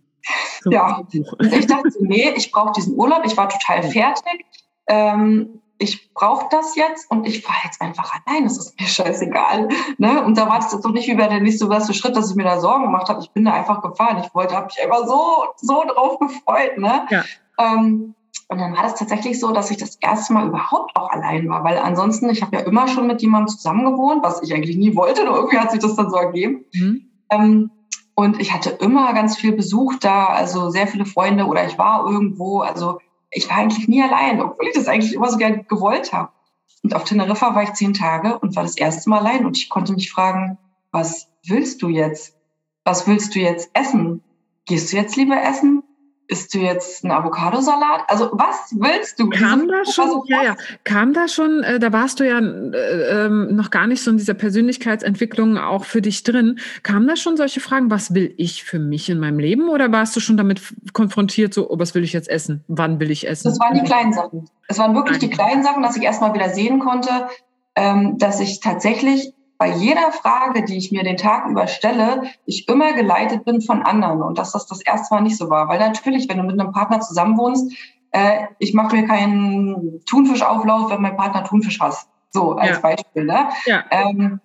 [0.71, 3.23] ja, ich dachte so, nee, ich brauche diesen Urlaub.
[3.25, 4.45] Ich war total fertig.
[4.87, 9.69] Ähm, ich brauche das jetzt und ich fahre jetzt einfach allein, es ist mir scheißegal.
[9.99, 10.25] Ne?
[10.25, 12.37] Und da war das jetzt noch nicht wie bei der nächste beste Schritt, dass ich
[12.37, 13.21] mir da Sorgen gemacht habe.
[13.23, 14.23] Ich bin da einfach gefahren.
[14.25, 16.79] Ich wollte, habe mich einfach so, so drauf gefreut.
[16.79, 17.07] Ne?
[17.11, 17.25] Ja.
[17.59, 18.15] Ähm,
[18.49, 21.65] und dann war das tatsächlich so, dass ich das erste Mal überhaupt auch allein war,
[21.65, 24.95] weil ansonsten, ich habe ja immer schon mit jemandem zusammen gewohnt, was ich eigentlich nie
[24.95, 26.65] wollte, nur irgendwie hat sich das dann so ergeben.
[26.75, 27.11] Mhm.
[27.31, 27.71] Ähm,
[28.15, 32.07] und ich hatte immer ganz viel Besuch da, also sehr viele Freunde oder ich war
[32.07, 32.99] irgendwo, also
[33.35, 36.31] ich war eigentlich nie allein, obwohl ich das eigentlich immer so gerne gewollt habe.
[36.83, 39.69] Und auf Teneriffa war ich zehn Tage und war das erste Mal allein und ich
[39.69, 40.59] konnte mich fragen,
[40.91, 42.35] was willst du jetzt?
[42.85, 44.23] was willst du jetzt essen?
[44.67, 45.83] Gehst du jetzt lieber essen?
[46.27, 48.03] Isst du jetzt einen Avocadosalat?
[48.09, 49.29] Also was willst du?
[49.29, 53.55] Kam da schon, ja, ja, kam da schon, äh, da warst du ja äh, ähm,
[53.55, 56.59] noch gar nicht so in dieser Persönlichkeitsentwicklung auch für dich drin.
[56.83, 59.69] Kamen da schon solche Fragen, was will ich für mich in meinem Leben?
[59.69, 62.65] Oder warst du schon damit konfrontiert, so, oh, was will ich jetzt essen?
[62.69, 63.49] Wann will ich essen?
[63.49, 64.49] Das waren die kleinen Sachen.
[64.69, 67.29] Es waren wirklich die kleinen Sachen, dass ich erstmal wieder sehen konnte,
[67.77, 72.69] ähm, dass ich tatsächlich bei jeder Frage, die ich mir den Tag über stelle, ich
[72.69, 75.69] immer geleitet bin von anderen und dass das das erste Mal nicht so war.
[75.69, 77.73] Weil natürlich, wenn du mit einem Partner zusammenwohnst,
[78.11, 82.09] äh, ich mache mir keinen Thunfischauflauf, wenn mein Partner Thunfisch hasst.
[82.31, 82.81] So als ja.
[82.81, 83.25] Beispiel.
[83.25, 83.49] Ne?
[83.67, 83.85] Ja.
[83.91, 84.41] Ähm,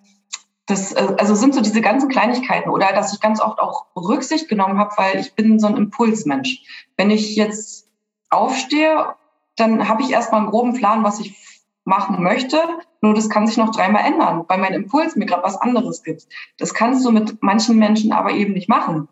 [0.66, 4.48] das äh, also sind so diese ganzen Kleinigkeiten oder dass ich ganz oft auch Rücksicht
[4.48, 6.62] genommen habe, weil ich bin so ein Impulsmensch.
[6.96, 7.88] Wenn ich jetzt
[8.30, 9.14] aufstehe,
[9.56, 11.36] dann habe ich erstmal einen groben Plan, was ich
[11.84, 12.58] machen möchte.
[13.02, 16.26] Nur das kann sich noch dreimal ändern, weil mein Impuls mir gerade was anderes gibt.
[16.58, 19.08] Das kannst du mit manchen Menschen aber eben nicht machen,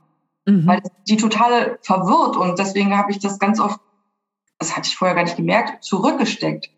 [0.46, 0.66] mhm.
[0.66, 2.37] weil die total verwirrt.
[2.37, 3.81] Und deswegen habe ich das ganz oft,
[4.59, 6.70] das hatte ich vorher gar nicht gemerkt, zurückgesteckt.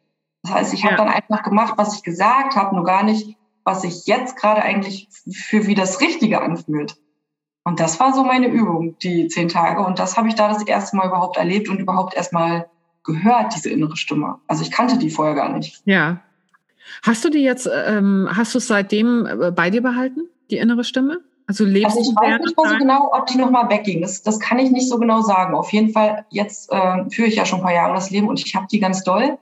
[0.42, 1.04] Das heißt, ich habe ja.
[1.04, 5.08] dann einfach gemacht, was ich gesagt habe, nur gar nicht, was sich jetzt gerade eigentlich
[5.32, 6.96] für wie das Richtige anfühlt.
[7.64, 9.82] Und das war so meine Übung, die zehn Tage.
[9.82, 12.70] Und das habe ich da das erste Mal überhaupt erlebt und überhaupt erstmal
[13.04, 14.38] gehört, diese innere Stimme.
[14.46, 15.82] Also ich kannte die vorher gar nicht.
[15.84, 16.22] Ja.
[17.02, 20.84] Hast du die jetzt, ähm, hast du es seitdem äh, bei dir behalten, die innere
[20.84, 21.20] Stimme?
[21.46, 24.02] Also lebst also ich weiß nicht mehr so genau, ob die nochmal wegging.
[24.02, 25.54] Das, das kann ich nicht so genau sagen.
[25.54, 28.38] Auf jeden Fall, jetzt äh, führe ich ja schon ein paar Jahre das Leben und
[28.38, 29.36] ich habe die ganz doll.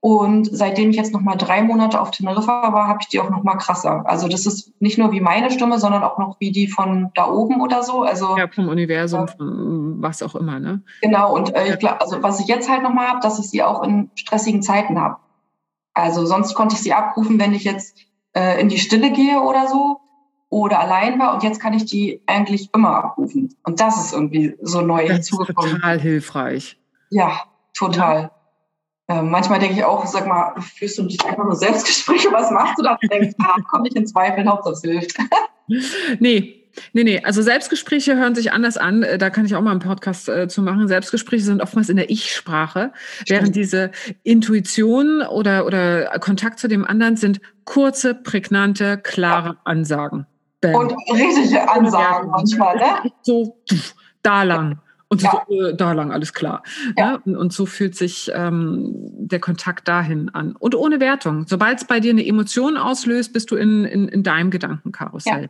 [0.00, 3.30] Und seitdem ich jetzt noch mal drei Monate auf Teneriffa war, habe ich die auch
[3.30, 4.04] noch mal krasser.
[4.06, 7.28] Also das ist nicht nur wie meine Stimme, sondern auch noch wie die von da
[7.28, 8.02] oben oder so.
[8.02, 10.82] Also ja, vom Universum, äh, von was auch immer, ne?
[11.00, 11.34] Genau.
[11.34, 13.62] Und äh, ich glaube, also was ich jetzt halt noch mal habe, dass ich sie
[13.62, 15.16] auch in stressigen Zeiten habe.
[15.96, 17.96] Also sonst konnte ich sie abrufen, wenn ich jetzt
[18.34, 19.98] äh, in die Stille gehe oder so
[20.50, 21.32] oder allein war.
[21.32, 23.56] Und jetzt kann ich die eigentlich immer abrufen.
[23.64, 25.76] Und das ist irgendwie so neu das hinzugekommen.
[25.76, 26.78] Total hilfreich.
[27.08, 27.40] Ja,
[27.74, 28.30] total.
[29.08, 29.20] Ja.
[29.20, 32.78] Ähm, manchmal denke ich auch, sag mal, führst du nicht einfach nur Selbstgespräche, was machst
[32.78, 32.98] du da?
[33.00, 35.16] Du denkst, ah, komm nicht in Zweifel, Hauptsache es hilft.
[36.20, 39.02] nee, Nee, nee, also Selbstgespräche hören sich anders an.
[39.02, 40.88] Äh, da kann ich auch mal einen Podcast äh, zu machen.
[40.88, 42.92] Selbstgespräche sind oftmals in der Ich-Sprache,
[43.28, 43.90] während diese
[44.22, 49.56] Intuition oder, oder Kontakt zu dem anderen sind kurze, prägnante, klare ja.
[49.64, 50.26] Ansagen.
[50.60, 50.74] Bam.
[50.74, 53.12] Und richtige Ansagen manchmal, ne?
[53.22, 53.58] So,
[54.22, 54.80] da lang.
[55.08, 55.44] Und ja.
[55.48, 56.62] so, äh, da lang, alles klar.
[56.96, 57.12] Ja.
[57.12, 57.20] Ne?
[57.24, 60.56] Und, und, so fühlt sich ähm, der Kontakt dahin an.
[60.56, 61.46] Und ohne Wertung.
[61.46, 65.48] Sobald es bei dir eine Emotion auslöst, bist du in, in, in deinem Gedankenkarussell ja.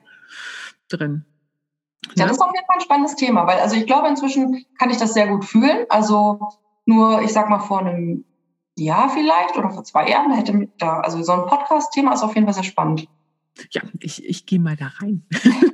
[0.88, 1.24] Drin.
[2.14, 4.90] Ja, das ist auf jeden Fall ein spannendes Thema, weil also ich glaube, inzwischen kann
[4.90, 5.86] ich das sehr gut fühlen.
[5.88, 6.38] Also
[6.84, 8.24] nur, ich sag mal, vor einem
[8.76, 12.46] Jahr vielleicht oder vor zwei Jahren hätte da, also so ein Podcast-Thema ist auf jeden
[12.46, 13.08] Fall sehr spannend.
[13.70, 15.26] Ja, ich, ich gehe mal da rein.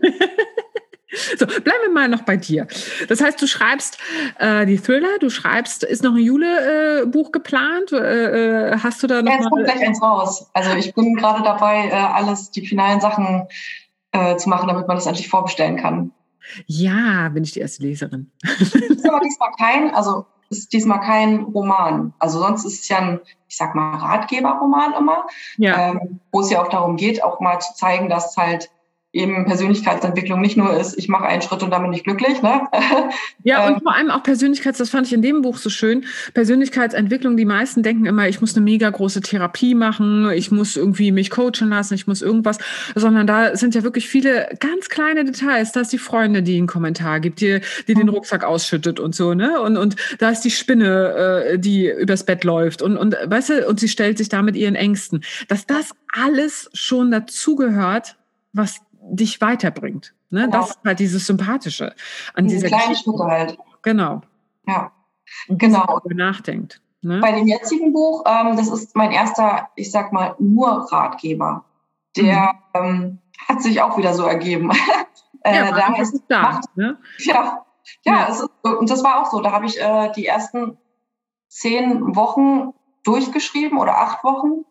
[1.38, 2.66] So, bleiben wir mal noch bei dir.
[3.08, 3.98] Das heißt, du schreibst
[4.38, 7.92] äh, die Thriller, du schreibst, ist noch ein Jule-Buch äh, geplant?
[7.92, 9.30] Äh, hast du da noch?
[9.30, 10.50] Ja, es kommt gleich eins raus.
[10.54, 13.46] Also ich bin gerade dabei, äh, alles, die finalen Sachen
[14.12, 16.12] äh, zu machen, damit man das endlich vorbestellen kann.
[16.66, 18.30] Ja, bin ich die erste Leserin.
[18.42, 22.12] ist aber diesmal kein, also ist diesmal kein Roman.
[22.18, 25.90] Also sonst ist es ja ein, ich sag mal, Ratgeberroman immer, ja.
[25.90, 28.70] ähm, wo es ja auch darum geht, auch mal zu zeigen, dass halt
[29.12, 32.42] eben Persönlichkeitsentwicklung nicht nur ist, ich mache einen Schritt und damit nicht glücklich.
[32.42, 32.62] Ne?
[33.44, 36.04] Ja, und ähm, vor allem auch Persönlichkeits, das fand ich in dem Buch so schön,
[36.32, 41.10] Persönlichkeitsentwicklung, die meisten denken immer, ich muss eine mega große Therapie machen, ich muss irgendwie
[41.10, 42.58] mich coachen lassen, ich muss irgendwas,
[42.94, 45.72] sondern da sind ja wirklich viele ganz kleine Details.
[45.72, 48.10] Da ist die Freundin, die einen Kommentar gibt, die, die den mhm.
[48.10, 49.60] Rucksack ausschüttet und so, ne?
[49.60, 53.68] Und, und da ist die Spinne, äh, die übers Bett läuft und, und weißt du,
[53.68, 55.24] und sie stellt sich da mit ihren Ängsten.
[55.48, 58.16] Dass das alles schon dazugehört,
[58.52, 60.14] was dich weiterbringt.
[60.30, 60.42] Ne?
[60.46, 60.58] Genau.
[60.58, 61.94] Das ist halt dieses Sympathische
[62.34, 63.58] an Diese dieser kleinen Schritte halt.
[63.82, 64.22] Genau.
[64.66, 64.92] Ja,
[65.48, 66.00] genau.
[66.04, 66.80] Nachdenkt.
[67.02, 67.18] Ne?
[67.20, 71.64] Bei dem jetzigen Buch, ähm, das ist mein erster, ich sag mal, nur Ratgeber.
[72.16, 72.84] Der mhm.
[72.84, 74.70] ähm, hat sich auch wieder so ergeben.
[75.42, 76.42] äh, ja, da ist es da.
[76.42, 76.96] Macht, ne?
[77.18, 77.64] Ja,
[78.04, 78.24] ja, ja.
[78.26, 79.40] Ist, und das war auch so.
[79.40, 80.78] Da habe ich äh, die ersten
[81.48, 84.64] zehn Wochen durchgeschrieben oder acht Wochen.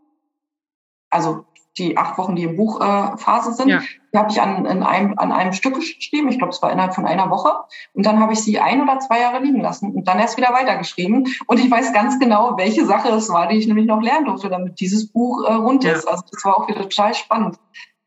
[1.10, 1.46] Also
[1.78, 3.82] die acht Wochen, die im Buchphase äh, sind, ja.
[4.14, 6.30] die habe ich an, in einem, an einem Stück geschrieben.
[6.30, 7.52] Ich glaube, es war innerhalb von einer Woche.
[7.94, 10.52] Und dann habe ich sie ein oder zwei Jahre liegen lassen und dann erst wieder
[10.52, 11.28] weitergeschrieben.
[11.48, 14.50] Und ich weiß ganz genau, welche Sache es war, die ich nämlich noch lernen durfte,
[14.50, 16.06] damit dieses Buch äh, rund ist.
[16.06, 16.12] Ja.
[16.12, 17.58] Also das war auch wieder total spannend.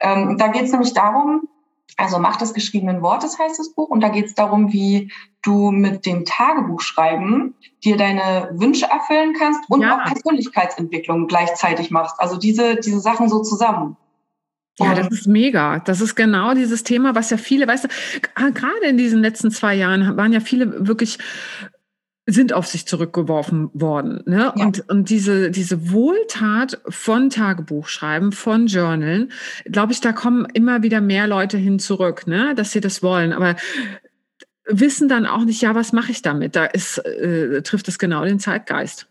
[0.00, 1.48] Ähm, da geht es nämlich darum,
[1.96, 3.88] also Macht des geschriebenen Wortes heißt das Buch.
[3.88, 9.68] Und da geht es darum, wie du mit dem Tagebuchschreiben dir deine Wünsche erfüllen kannst
[9.70, 9.96] und ja.
[9.96, 12.18] auch Persönlichkeitsentwicklung gleichzeitig machst.
[12.18, 13.96] Also diese, diese Sachen so zusammen.
[14.78, 15.78] Ja, das ist mega.
[15.78, 17.88] Das ist genau dieses Thema, was ja viele, weißt du,
[18.52, 21.18] gerade in diesen letzten zwei Jahren waren ja viele wirklich
[22.26, 24.22] sind auf sich zurückgeworfen worden.
[24.26, 24.52] Ne?
[24.56, 24.64] Ja.
[24.64, 29.30] Und, und diese, diese Wohltat von Tagebuchschreiben, von Journalen,
[29.66, 32.54] glaube ich, da kommen immer wieder mehr Leute hin zurück, ne?
[32.54, 33.32] dass sie das wollen.
[33.32, 33.56] Aber
[34.66, 36.56] wissen dann auch nicht, ja, was mache ich damit?
[36.56, 39.06] Da ist, äh, trifft es genau den Zeitgeist.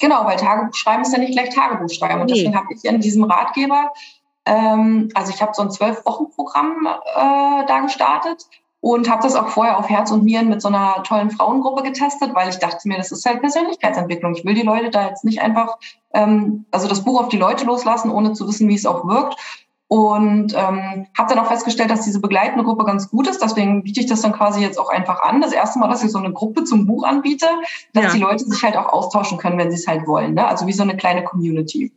[0.00, 2.20] Genau, weil Tagebuchschreiben ist ja nicht gleich Tagebuchschreiben.
[2.20, 2.34] Und nee.
[2.34, 3.92] deswegen habe ich in diesem Ratgeber,
[4.44, 8.46] ähm, also ich habe so ein Zwölf-Wochen-Programm äh, da gestartet
[8.86, 12.36] und habe das auch vorher auf Herz und Nieren mit so einer tollen Frauengruppe getestet,
[12.36, 14.36] weil ich dachte mir, das ist halt Persönlichkeitsentwicklung.
[14.36, 15.76] Ich will die Leute da jetzt nicht einfach,
[16.14, 19.34] ähm, also das Buch auf die Leute loslassen, ohne zu wissen, wie es auch wirkt.
[19.88, 23.42] Und ähm, habe dann auch festgestellt, dass diese begleitende Gruppe ganz gut ist.
[23.42, 25.40] Deswegen biete ich das dann quasi jetzt auch einfach an.
[25.40, 27.46] Das erste Mal, dass ich so eine Gruppe zum Buch anbiete,
[27.92, 28.12] dass ja.
[28.12, 30.34] die Leute sich halt auch austauschen können, wenn sie es halt wollen.
[30.34, 30.46] Ne?
[30.46, 31.92] Also wie so eine kleine Community.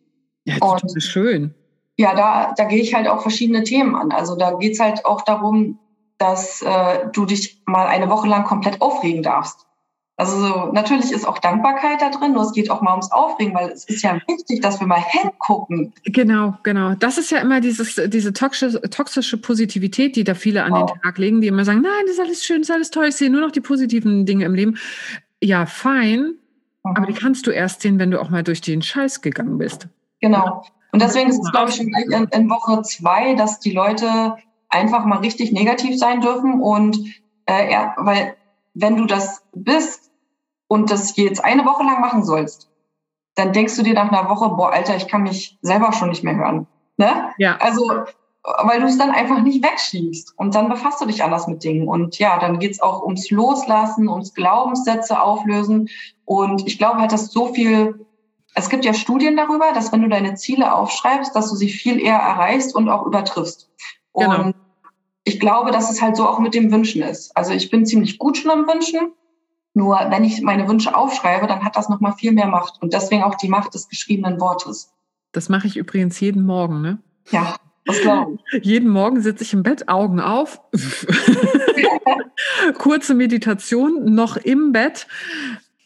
[0.45, 1.53] Ja, das ist schön.
[1.97, 4.11] Ja, da, da gehe ich halt auch verschiedene Themen an.
[4.11, 5.77] Also da geht's halt auch darum,
[6.19, 9.65] dass äh, du dich mal eine Woche lang komplett aufregen darfst.
[10.19, 13.55] Also so, natürlich ist auch Dankbarkeit da drin, nur es geht auch mal ums Aufregen,
[13.55, 15.93] weil es ist ja wichtig, dass wir mal hingucken.
[16.03, 16.93] Genau, genau.
[16.95, 20.91] Das ist ja immer dieses, diese toxische, toxische Positivität, die da viele an wow.
[20.91, 23.05] den Tag legen, die immer sagen, nein, das ist alles schön, das ist alles toll,
[23.05, 24.77] ich sehe nur noch die positiven Dinge im Leben.
[25.41, 26.33] Ja, fein,
[26.83, 26.97] mhm.
[26.97, 29.87] aber die kannst du erst sehen, wenn du auch mal durch den Scheiß gegangen bist.
[30.19, 30.65] Genau.
[30.91, 34.35] Und deswegen ist es, glaube ich, schon in, in Woche zwei, dass die Leute
[34.69, 36.97] einfach mal richtig negativ sein dürfen und
[37.45, 38.35] äh, ja, weil
[38.73, 40.09] wenn du das bist,
[40.69, 42.69] und das jetzt eine Woche lang machen sollst,
[43.35, 46.23] dann denkst du dir nach einer Woche, boah, Alter, ich kann mich selber schon nicht
[46.23, 46.67] mehr hören.
[46.97, 47.33] Ne?
[47.37, 47.57] Ja.
[47.59, 47.89] Also,
[48.63, 50.33] weil du es dann einfach nicht wegschiebst.
[50.37, 51.87] Und dann befasst du dich anders mit Dingen.
[51.87, 55.89] Und ja, dann geht's auch ums Loslassen, ums Glaubenssätze auflösen.
[56.25, 58.05] Und ich glaube halt, dass so viel,
[58.53, 61.99] es gibt ja Studien darüber, dass wenn du deine Ziele aufschreibst, dass du sie viel
[61.99, 63.69] eher erreichst und auch übertriffst.
[64.13, 64.43] Genau.
[64.43, 64.55] Und
[65.23, 67.35] ich glaube, dass es halt so auch mit dem Wünschen ist.
[67.35, 69.11] Also ich bin ziemlich gut schon am Wünschen.
[69.73, 72.81] Nur wenn ich meine Wünsche aufschreibe, dann hat das nochmal viel mehr Macht.
[72.81, 74.91] Und deswegen auch die Macht des geschriebenen Wortes.
[75.31, 76.97] Das mache ich übrigens jeden Morgen, ne?
[77.29, 78.53] Ja, das glaube ich.
[78.65, 80.59] jeden Morgen sitze ich im Bett, Augen auf.
[82.77, 85.07] Kurze Meditation, noch im Bett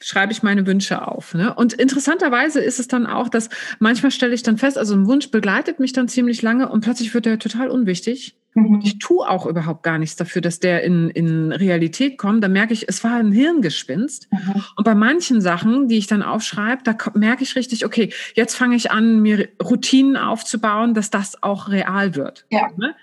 [0.04, 1.34] schreibe ich meine Wünsche auf.
[1.34, 1.54] Ne?
[1.54, 5.32] Und interessanterweise ist es dann auch, dass manchmal stelle ich dann fest, also ein Wunsch
[5.32, 8.36] begleitet mich dann ziemlich lange und plötzlich wird er total unwichtig.
[8.54, 8.82] Mhm.
[8.84, 12.44] Ich tue auch überhaupt gar nichts dafür, dass der in, in Realität kommt.
[12.44, 14.28] Da merke ich, es war ein Hirngespinst.
[14.32, 14.64] Mhm.
[14.76, 18.76] Und bei manchen Sachen, die ich dann aufschreibe, da merke ich richtig, okay, jetzt fange
[18.76, 22.46] ich an, mir Routinen aufzubauen, dass das auch real wird.
[22.50, 22.94] Ja, ne?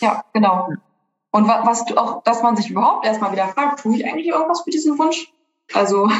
[0.00, 0.70] ja genau.
[1.32, 4.62] Und was du auch, dass man sich überhaupt erstmal wieder fragt, tue ich eigentlich irgendwas
[4.62, 5.32] für diesen Wunsch?
[5.72, 6.10] Also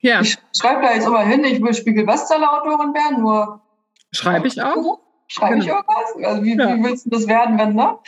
[0.00, 0.20] ja.
[0.20, 3.60] Ich schreibe da jetzt immer hin, ich will Spiegel-Bestseller-Autorin werden, nur.
[4.12, 5.00] Schreibe ich auch?
[5.28, 5.64] Schreibe genau.
[5.64, 6.30] ich irgendwas?
[6.30, 6.76] Also wie, ja.
[6.76, 7.98] wie, willst du das werden, wenn, ne?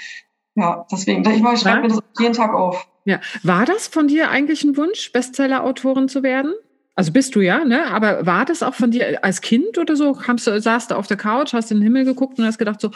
[0.54, 2.86] Ja, deswegen, ich, ich schreibe mir das jeden Tag auf.
[3.04, 3.20] Ja.
[3.42, 6.54] War das von dir eigentlich ein Wunsch, Bestseller-Autorin zu werden?
[6.94, 7.86] Also bist du ja, ne?
[7.86, 10.14] Aber war das auch von dir als Kind oder so?
[10.14, 12.80] Kamst du, saßt du auf der Couch, hast in den Himmel geguckt und hast gedacht
[12.80, 12.90] so,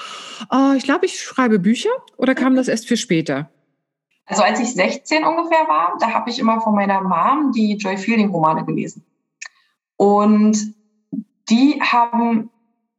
[0.51, 1.91] oh, ich glaube, ich schreibe Bücher?
[2.17, 3.49] Oder kam das erst für später?
[4.33, 7.99] Also als ich 16 ungefähr war, da habe ich immer von meiner Mom die Joy
[7.99, 9.05] Fielding Romane gelesen.
[9.99, 10.75] Und
[11.51, 12.49] die haben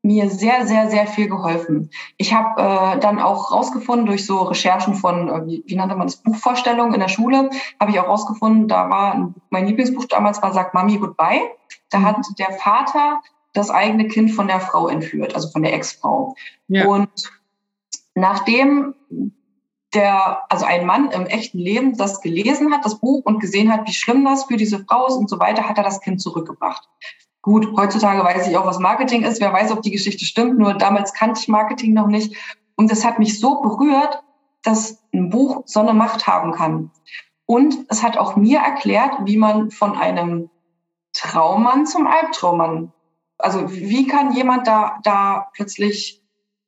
[0.04, 1.90] mir sehr, sehr, sehr viel geholfen.
[2.18, 6.06] Ich habe äh, dann auch rausgefunden durch so Recherchen von, äh, wie, wie nannte man
[6.06, 10.54] das, Buchvorstellungen in der Schule, habe ich auch rausgefunden, da war mein Lieblingsbuch damals war
[10.54, 11.42] Sagt Mami Goodbye.
[11.90, 13.22] Da hat der Vater
[13.54, 16.36] das eigene Kind von der Frau entführt, also von der Ex-Frau.
[16.68, 16.86] Ja.
[16.86, 17.10] Und
[18.14, 18.94] nachdem
[19.94, 23.88] der, also ein Mann im echten Leben das gelesen hat, das Buch, und gesehen hat,
[23.88, 26.88] wie schlimm das für diese Frau ist und so weiter, hat er das Kind zurückgebracht.
[27.42, 29.42] Gut, heutzutage weiß ich auch, was Marketing ist.
[29.42, 30.58] Wer weiß, ob die Geschichte stimmt.
[30.58, 32.36] Nur damals kannte ich Marketing noch nicht.
[32.76, 34.24] Und das hat mich so berührt,
[34.64, 36.92] dass ein Buch so eine Macht haben kann.
[37.46, 40.50] Und es hat auch mir erklärt, wie man von einem
[41.12, 42.94] Traummann zum Albtraummann,
[43.38, 46.24] also wie kann jemand da, da plötzlich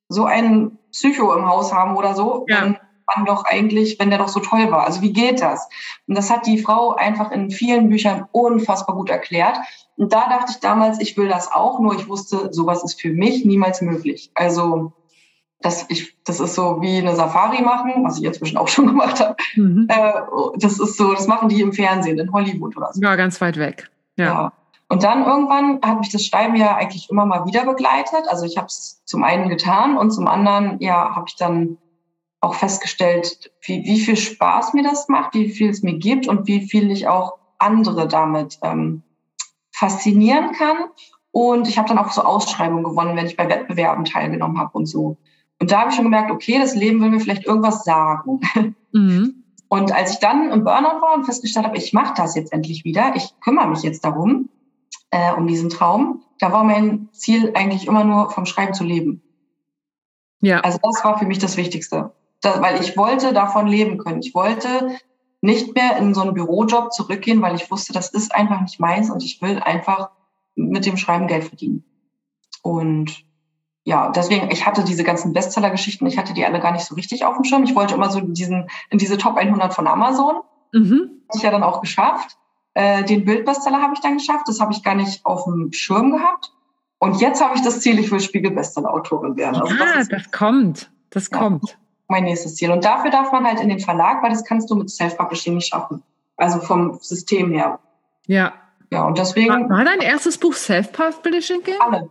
[0.09, 2.75] so einen Psycho im Haus haben oder so, ja.
[3.07, 4.85] Mann doch eigentlich, wenn der doch so toll war?
[4.85, 5.67] Also wie geht das?
[6.07, 9.57] Und das hat die Frau einfach in vielen Büchern unfassbar gut erklärt.
[9.97, 13.11] Und da dachte ich damals, ich will das auch, nur ich wusste, sowas ist für
[13.11, 14.31] mich niemals möglich.
[14.33, 14.93] Also
[15.61, 19.19] das, ich, das ist so wie eine Safari machen, was ich inzwischen auch schon gemacht
[19.19, 19.35] habe.
[19.55, 19.87] Mhm.
[19.89, 20.13] Äh,
[20.57, 23.01] das ist so, das machen die im Fernsehen, in Hollywood oder so.
[23.01, 23.89] Ja, ganz weit weg.
[24.17, 24.25] Ja.
[24.25, 24.53] ja.
[24.87, 28.27] Und dann irgendwann hat mich das Schreiben ja eigentlich immer mal wieder begleitet.
[28.27, 31.77] Also ich habe es zum einen getan und zum anderen ja habe ich dann
[32.45, 36.47] auch festgestellt, wie, wie viel Spaß mir das macht, wie viel es mir gibt und
[36.47, 39.01] wie viel ich auch andere damit ähm,
[39.71, 40.77] faszinieren kann.
[41.31, 44.85] Und ich habe dann auch so Ausschreibungen gewonnen, wenn ich bei Wettbewerben teilgenommen habe und
[44.85, 45.17] so.
[45.59, 48.41] Und da habe ich schon gemerkt, okay, das Leben will mir vielleicht irgendwas sagen.
[48.91, 49.41] Mhm.
[49.67, 52.85] Und als ich dann im Burnout war und festgestellt habe, ich mache das jetzt endlich
[52.85, 54.47] wieder, ich kümmere mich jetzt darum,
[55.09, 59.23] äh, um diesen Traum, da war mein Ziel eigentlich immer nur vom Schreiben zu leben.
[60.39, 60.59] Ja.
[60.59, 62.13] Also das war für mich das Wichtigste,
[62.45, 64.21] das, weil ich wollte davon leben können.
[64.21, 64.97] Ich wollte
[65.41, 69.09] nicht mehr in so einen Bürojob zurückgehen, weil ich wusste, das ist einfach nicht meins
[69.09, 70.09] und ich will einfach
[70.55, 71.83] mit dem Schreiben Geld verdienen.
[72.61, 73.25] Und
[73.83, 77.23] ja, deswegen, ich hatte diese ganzen Bestseller-Geschichten, ich hatte die alle gar nicht so richtig
[77.25, 77.63] auf dem Schirm.
[77.63, 80.41] Ich wollte immer so in, diesen, in diese Top 100 von Amazon.
[80.73, 81.21] Mhm.
[81.29, 82.37] Habe ich ja dann auch geschafft.
[82.73, 84.47] Äh, den Bildbestseller habe ich dann geschafft.
[84.47, 86.51] Das habe ich gar nicht auf dem Schirm gehabt.
[86.97, 89.61] Und jetzt habe ich das Ziel, ich will Spiegel-Bestseller-Autorin werden.
[89.61, 90.91] Also ja, das, das kommt.
[91.11, 91.77] Das ja, kommt.
[92.07, 92.71] Mein nächstes Ziel.
[92.71, 95.67] Und dafür darf man halt in den Verlag, weil das kannst du mit Self-Publishing nicht
[95.67, 96.03] schaffen.
[96.37, 97.79] Also vom System her.
[98.27, 98.53] Ja.
[98.91, 99.69] Ja, und deswegen.
[99.69, 101.61] War, dein erstes Buch Self-Publishing?
[101.79, 102.09] Alle.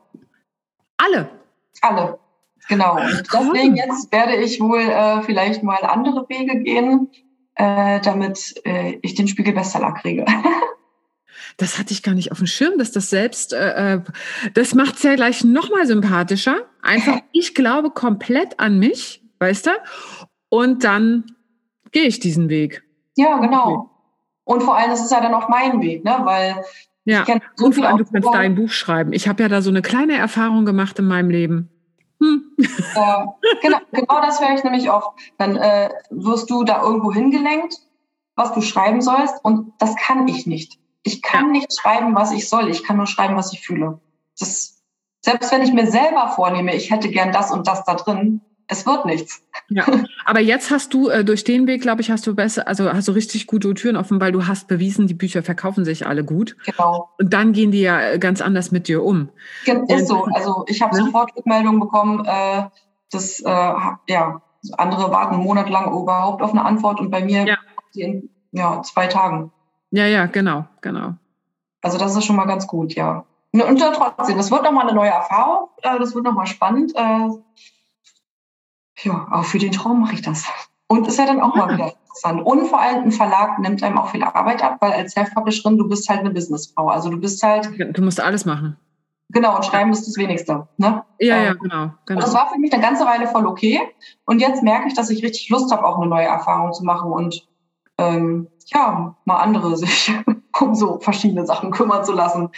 [0.96, 1.30] Alle?
[1.80, 2.18] Alle.
[2.68, 2.96] Genau.
[2.96, 7.10] Und deswegen jetzt werde ich wohl äh, vielleicht mal andere Wege gehen,
[7.56, 10.24] äh, damit äh, ich den Spiegel-Bestseller kriege.
[11.56, 14.00] das hatte ich gar nicht auf dem Schirm, dass das selbst, äh, äh
[14.54, 16.56] das macht es ja gleich nochmal sympathischer.
[16.82, 19.70] Einfach, ich glaube komplett an mich, weißt du?
[20.48, 21.24] Und dann
[21.92, 22.82] gehe ich diesen Weg.
[23.16, 23.90] Ja, genau.
[24.44, 26.20] Und vor allem, das ist ja dann auch mein Weg, ne?
[26.24, 26.62] weil
[27.04, 27.24] ja,
[27.56, 29.12] so und vor allem, du kannst dein Buch schreiben.
[29.12, 31.70] Ich habe ja da so eine kleine Erfahrung gemacht in meinem Leben.
[32.20, 32.56] Hm.
[32.56, 33.24] Äh,
[33.62, 35.18] genau, genau das höre ich nämlich oft.
[35.36, 37.76] Dann äh, wirst du da irgendwo hingelenkt,
[38.36, 40.78] was du schreiben sollst, und das kann ich nicht.
[41.02, 41.52] Ich kann ja.
[41.52, 42.70] nicht schreiben, was ich soll.
[42.70, 44.00] Ich kann nur schreiben, was ich fühle.
[44.38, 44.82] Das,
[45.20, 48.86] selbst wenn ich mir selber vornehme, ich hätte gern das und das da drin, es
[48.86, 49.42] wird nichts.
[49.68, 49.86] Ja,
[50.24, 53.08] aber jetzt hast du äh, durch den Weg, glaube ich, hast du besser, also hast
[53.08, 56.56] du richtig gute Türen offen, weil du hast bewiesen, die Bücher verkaufen sich alle gut.
[56.64, 57.10] Genau.
[57.18, 59.30] Und dann gehen die ja äh, ganz anders mit dir um.
[59.88, 60.24] Ist so.
[60.32, 61.04] Also ich habe ne?
[61.04, 62.64] sofort Rückmeldungen bekommen, äh,
[63.10, 63.44] dass äh,
[64.08, 64.42] ja
[64.78, 67.56] andere warten monatelang überhaupt auf eine Antwort und bei mir ja.
[67.94, 69.52] in ja, zwei Tagen.
[69.90, 71.14] Ja, ja, genau, genau.
[71.82, 73.24] Also das ist schon mal ganz gut, ja.
[73.52, 76.92] Und trotzdem, das wird nochmal eine neue Erfahrung, äh, das wird nochmal spannend.
[79.04, 80.44] Ja, auch für den Traum mache ich das.
[80.88, 81.66] Und ist ja dann auch ja.
[81.66, 81.74] mal ah.
[81.74, 82.42] wieder interessant.
[82.44, 85.88] Und vor allem ein Verlag nimmt einem auch viel Arbeit ab, weil als Self-Publisherin, du
[85.88, 86.88] bist halt eine Businessfrau.
[86.88, 87.70] Also du bist halt.
[87.78, 88.76] Du musst alles machen.
[89.30, 90.68] Genau, und schreiben ist das Wenigste.
[90.76, 91.02] Ne?
[91.18, 91.90] Ja, ähm, ja, genau.
[92.06, 92.18] genau.
[92.18, 93.80] Und das war für mich eine ganze Weile voll okay.
[94.26, 97.10] Und jetzt merke ich, dass ich richtig Lust habe, auch eine neue Erfahrung zu machen
[97.10, 97.46] und
[97.98, 100.12] ähm, ja, mal andere sich
[100.60, 102.50] um so verschiedene Sachen kümmern zu lassen.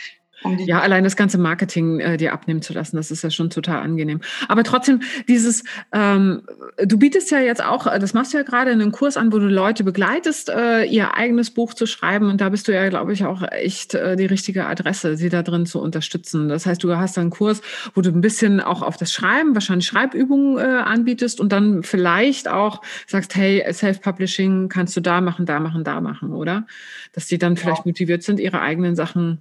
[0.46, 3.50] Um ja, allein das ganze Marketing äh, dir abnehmen zu lassen, das ist ja schon
[3.50, 4.20] total angenehm.
[4.48, 6.42] Aber trotzdem, dieses, ähm,
[6.78, 9.38] du bietest ja jetzt auch, das machst du ja gerade in einem Kurs an, wo
[9.38, 12.30] du Leute begleitest, äh, ihr eigenes Buch zu schreiben.
[12.30, 15.42] Und da bist du ja, glaube ich, auch echt äh, die richtige Adresse, sie da
[15.42, 16.48] drin zu unterstützen.
[16.48, 17.62] Das heißt, du hast einen Kurs,
[17.94, 22.48] wo du ein bisschen auch auf das Schreiben, wahrscheinlich Schreibübungen äh, anbietest und dann vielleicht
[22.48, 26.66] auch sagst, hey, Self-Publishing kannst du da machen, da machen, da machen, oder?
[27.12, 29.40] Dass die dann vielleicht motiviert sind, ihre eigenen Sachen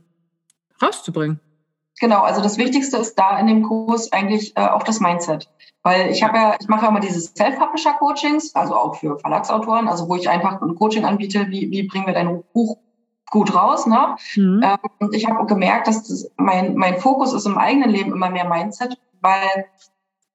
[0.82, 1.40] rauszubringen.
[2.00, 5.50] Genau, also das Wichtigste ist da in dem Kurs eigentlich äh, auch das Mindset.
[5.82, 10.10] Weil ich habe ja, ich mache ja immer diese Self-Publisher-Coachings, also auch für Verlagsautoren, also
[10.10, 12.78] wo ich einfach ein Coaching anbiete, wie, wie bringen wir dein Buch
[13.30, 13.86] gut raus.
[13.86, 14.16] Ne?
[14.36, 14.62] Mhm.
[14.64, 18.30] Ähm, und ich habe gemerkt, dass das mein, mein Fokus ist im eigenen Leben immer
[18.30, 19.66] mehr Mindset, weil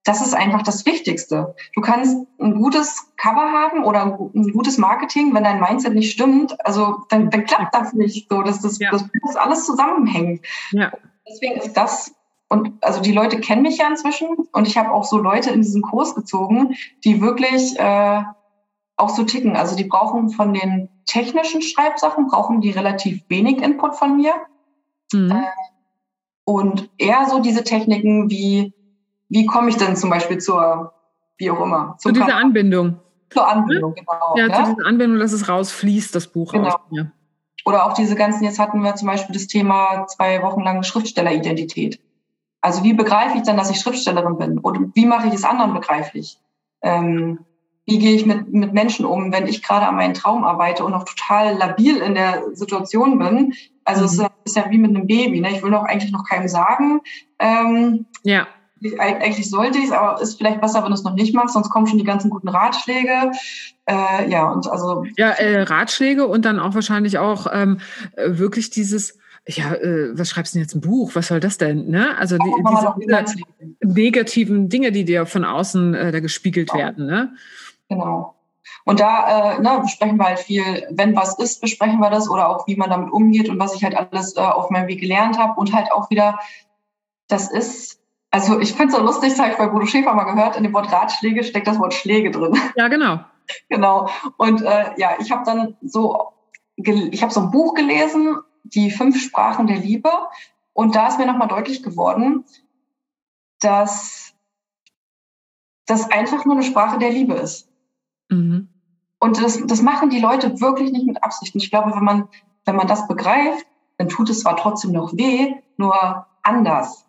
[0.04, 1.54] das ist einfach das Wichtigste.
[1.74, 6.56] Du kannst ein gutes Cover haben oder ein gutes Marketing, wenn dein Mindset nicht stimmt,
[6.64, 8.90] also dann, dann klappt das nicht so, dass das, ja.
[8.90, 10.44] das, das alles zusammenhängt.
[10.72, 10.90] Ja.
[11.28, 12.14] Deswegen ist das,
[12.48, 15.60] und also die Leute kennen mich ja inzwischen und ich habe auch so Leute in
[15.60, 18.22] diesen Kurs gezogen, die wirklich äh,
[18.96, 19.56] auch so ticken.
[19.56, 24.32] Also die brauchen von den technischen Schreibsachen, brauchen die relativ wenig Input von mir.
[25.12, 25.30] Mhm.
[25.30, 25.44] Äh,
[26.44, 28.72] und eher so diese Techniken wie
[29.30, 30.92] wie komme ich denn zum Beispiel zur,
[31.38, 31.96] wie auch immer.
[31.98, 32.98] Zu dieser Anbindung.
[33.30, 34.34] Zur Anbindung, genau.
[34.36, 36.52] Ja, ja, zu dieser Anbindung, dass es rausfließt, das Buch.
[36.52, 36.68] Genau.
[36.68, 37.06] Raus, ja.
[37.64, 42.00] Oder auch diese ganzen, jetzt hatten wir zum Beispiel das Thema zwei Wochen lang Schriftstelleridentität.
[42.60, 44.58] Also wie begreife ich denn, dass ich Schriftstellerin bin?
[44.58, 46.38] Oder wie mache ich es anderen begreiflich?
[46.82, 47.38] Ähm,
[47.86, 50.92] wie gehe ich mit, mit Menschen um, wenn ich gerade an meinem Traum arbeite und
[50.92, 53.54] noch total labil in der Situation bin?
[53.84, 54.06] Also mhm.
[54.06, 55.40] es ist ja wie mit einem Baby.
[55.40, 55.50] Ne?
[55.52, 57.00] Ich will doch eigentlich noch keinem sagen.
[57.38, 58.46] Ähm, ja
[58.98, 61.70] eigentlich sollte ich es, aber ist vielleicht besser, wenn du es noch nicht machst, sonst
[61.70, 63.32] kommen schon die ganzen guten Ratschläge.
[63.86, 65.04] Äh, ja, und also.
[65.16, 67.80] Ja, äh, Ratschläge und dann auch wahrscheinlich auch ähm,
[68.16, 71.12] äh, wirklich dieses, ja, äh, was schreibst du denn jetzt ein Buch?
[71.14, 71.88] Was soll das denn?
[71.88, 72.16] Ne?
[72.16, 73.44] Also die, diese,
[73.82, 76.84] negativen Dinge, die dir von außen äh, da gespiegelt genau.
[76.84, 77.06] werden.
[77.06, 77.34] Ne?
[77.88, 78.34] Genau.
[78.84, 82.48] Und da äh, ne, besprechen wir halt viel, wenn was ist, besprechen wir das oder
[82.48, 85.38] auch wie man damit umgeht und was ich halt alles äh, auf meinem Weg gelernt
[85.38, 86.38] habe und halt auch wieder,
[87.28, 87.99] das ist
[88.30, 90.62] Also ich finde es so lustig, das habe ich bei Bodo Schäfer mal gehört, in
[90.62, 92.56] dem Wort Ratschläge steckt das Wort Schläge drin.
[92.76, 93.20] Ja, genau.
[93.68, 94.08] genau.
[94.36, 96.32] Und äh, ja, ich habe dann so,
[96.76, 100.10] ich habe so ein Buch gelesen, die fünf Sprachen der Liebe.
[100.72, 102.44] Und da ist mir nochmal deutlich geworden,
[103.58, 104.32] dass
[105.86, 107.68] das einfach nur eine Sprache der Liebe ist.
[108.28, 108.68] Mhm.
[109.18, 111.54] Und das, das machen die Leute wirklich nicht mit Absicht.
[111.54, 112.28] Und ich glaube, wenn man,
[112.64, 113.66] wenn man das begreift,
[113.98, 117.06] dann tut es zwar trotzdem noch weh, nur anders.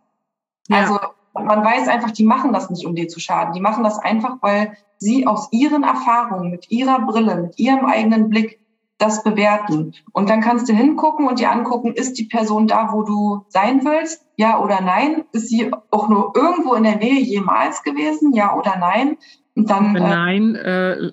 [0.72, 0.80] Ja.
[0.80, 0.99] Also
[1.34, 3.53] man weiß einfach, die machen das nicht, um dir zu schaden.
[3.53, 8.30] Die machen das einfach, weil sie aus ihren Erfahrungen, mit ihrer Brille, mit ihrem eigenen
[8.30, 8.59] Blick
[8.97, 9.93] das bewerten.
[10.11, 13.84] Und dann kannst du hingucken und dir angucken, ist die Person da, wo du sein
[13.84, 14.26] willst?
[14.36, 15.24] Ja oder nein?
[15.32, 18.34] Ist sie auch nur irgendwo in der Nähe jemals gewesen?
[18.34, 19.17] Ja oder nein?
[19.55, 21.11] Und dann, wenn äh, nein, äh,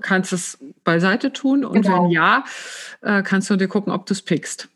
[0.00, 2.04] kannst du es beiseite tun und genau.
[2.04, 2.44] wenn ja,
[3.02, 4.68] äh, kannst du dir gucken, ob du es pickst.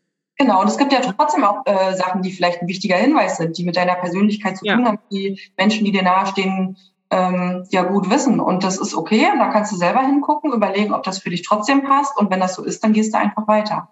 [0.42, 3.56] Genau, und es gibt ja trotzdem auch äh, Sachen, die vielleicht ein wichtiger Hinweis sind,
[3.56, 4.74] die mit deiner Persönlichkeit zu ja.
[4.74, 6.76] tun haben, die Menschen, die dir nahestehen,
[7.10, 8.40] ähm, ja gut wissen.
[8.40, 9.28] Und das ist okay.
[9.32, 12.18] Und da kannst du selber hingucken, überlegen, ob das für dich trotzdem passt.
[12.18, 13.88] Und wenn das so ist, dann gehst du einfach weiter.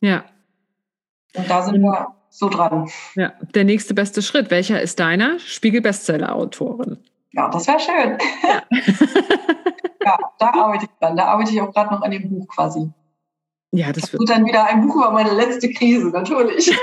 [0.00, 0.22] Ja.
[1.34, 2.88] Und da sind wir so dran.
[3.16, 4.52] Ja, der nächste beste Schritt.
[4.52, 5.40] Welcher ist deiner?
[5.40, 6.98] Spiegel-Bestseller-Autorin.
[7.32, 8.18] Ja, das wäre schön.
[8.44, 8.62] Ja.
[10.04, 11.16] ja, da arbeite ich dran.
[11.16, 12.92] Da arbeite ich auch gerade noch an dem Buch quasi.
[13.72, 16.70] Ja, das, wird dann wieder ein Buch über meine letzte Krise, natürlich.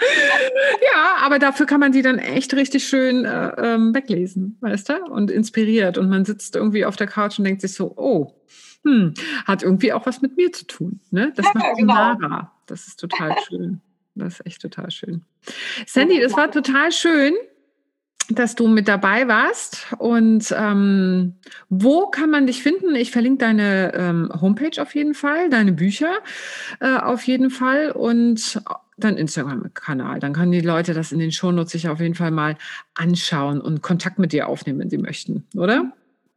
[0.94, 5.04] ja, aber dafür kann man die dann echt richtig schön äh, ähm, weglesen, weißt du?
[5.04, 5.98] Und inspiriert.
[5.98, 8.34] Und man sitzt irgendwie auf der Couch und denkt sich so, oh,
[8.84, 11.00] hm, hat irgendwie auch was mit mir zu tun.
[11.10, 11.32] Ne?
[11.34, 11.94] Das ja, macht genau.
[11.94, 12.52] Lara.
[12.66, 13.80] Das ist total schön.
[14.14, 15.24] Das ist echt total schön.
[15.86, 17.34] Sandy, das war total schön
[18.30, 19.86] dass du mit dabei warst.
[19.98, 21.34] Und ähm,
[21.68, 22.94] wo kann man dich finden?
[22.94, 26.12] Ich verlinke deine ähm, Homepage auf jeden Fall, deine Bücher
[26.80, 28.62] äh, auf jeden Fall und
[28.96, 30.20] dein Instagram-Kanal.
[30.20, 32.56] Dann können die Leute das in den Shownotes sich auf jeden Fall mal
[32.94, 35.92] anschauen und Kontakt mit dir aufnehmen, wenn sie möchten, oder?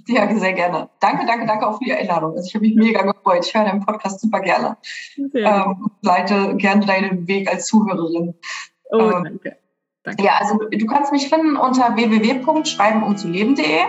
[0.08, 0.90] Ja, sehr gerne.
[1.00, 2.36] Danke, danke, danke auch für die Einladung.
[2.36, 3.46] Also ich habe mich mega gefreut.
[3.46, 4.78] Ich höre deinen Podcast super gerne.
[5.34, 8.34] Ähm, leite gerne deinen Weg als Zuhörerin.
[8.92, 9.63] Oh, ähm, danke.
[10.04, 10.24] Danke.
[10.24, 13.80] Ja, also du kannst mich finden unter www.schreibenumzuleben.de.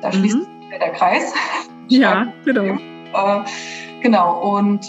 [0.00, 0.12] Da mhm.
[0.12, 0.48] schließt
[0.80, 1.32] der Kreis.
[1.88, 2.78] Ja, genau.
[3.12, 3.44] Äh,
[4.00, 4.56] genau.
[4.56, 4.86] Und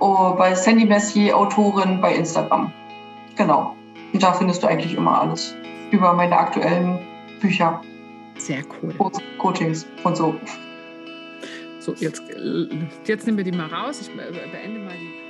[0.00, 2.70] oh, bei Sandy Messier, Autorin bei Instagram.
[3.36, 3.74] Genau.
[4.12, 5.54] Und da findest du eigentlich immer alles
[5.92, 6.98] über meine aktuellen
[7.40, 7.80] Bücher.
[8.36, 8.94] Sehr cool.
[9.38, 10.34] Coachings und so.
[11.78, 12.22] So, jetzt,
[13.06, 14.00] jetzt nehmen wir die mal raus.
[14.00, 15.23] Ich beende mal die.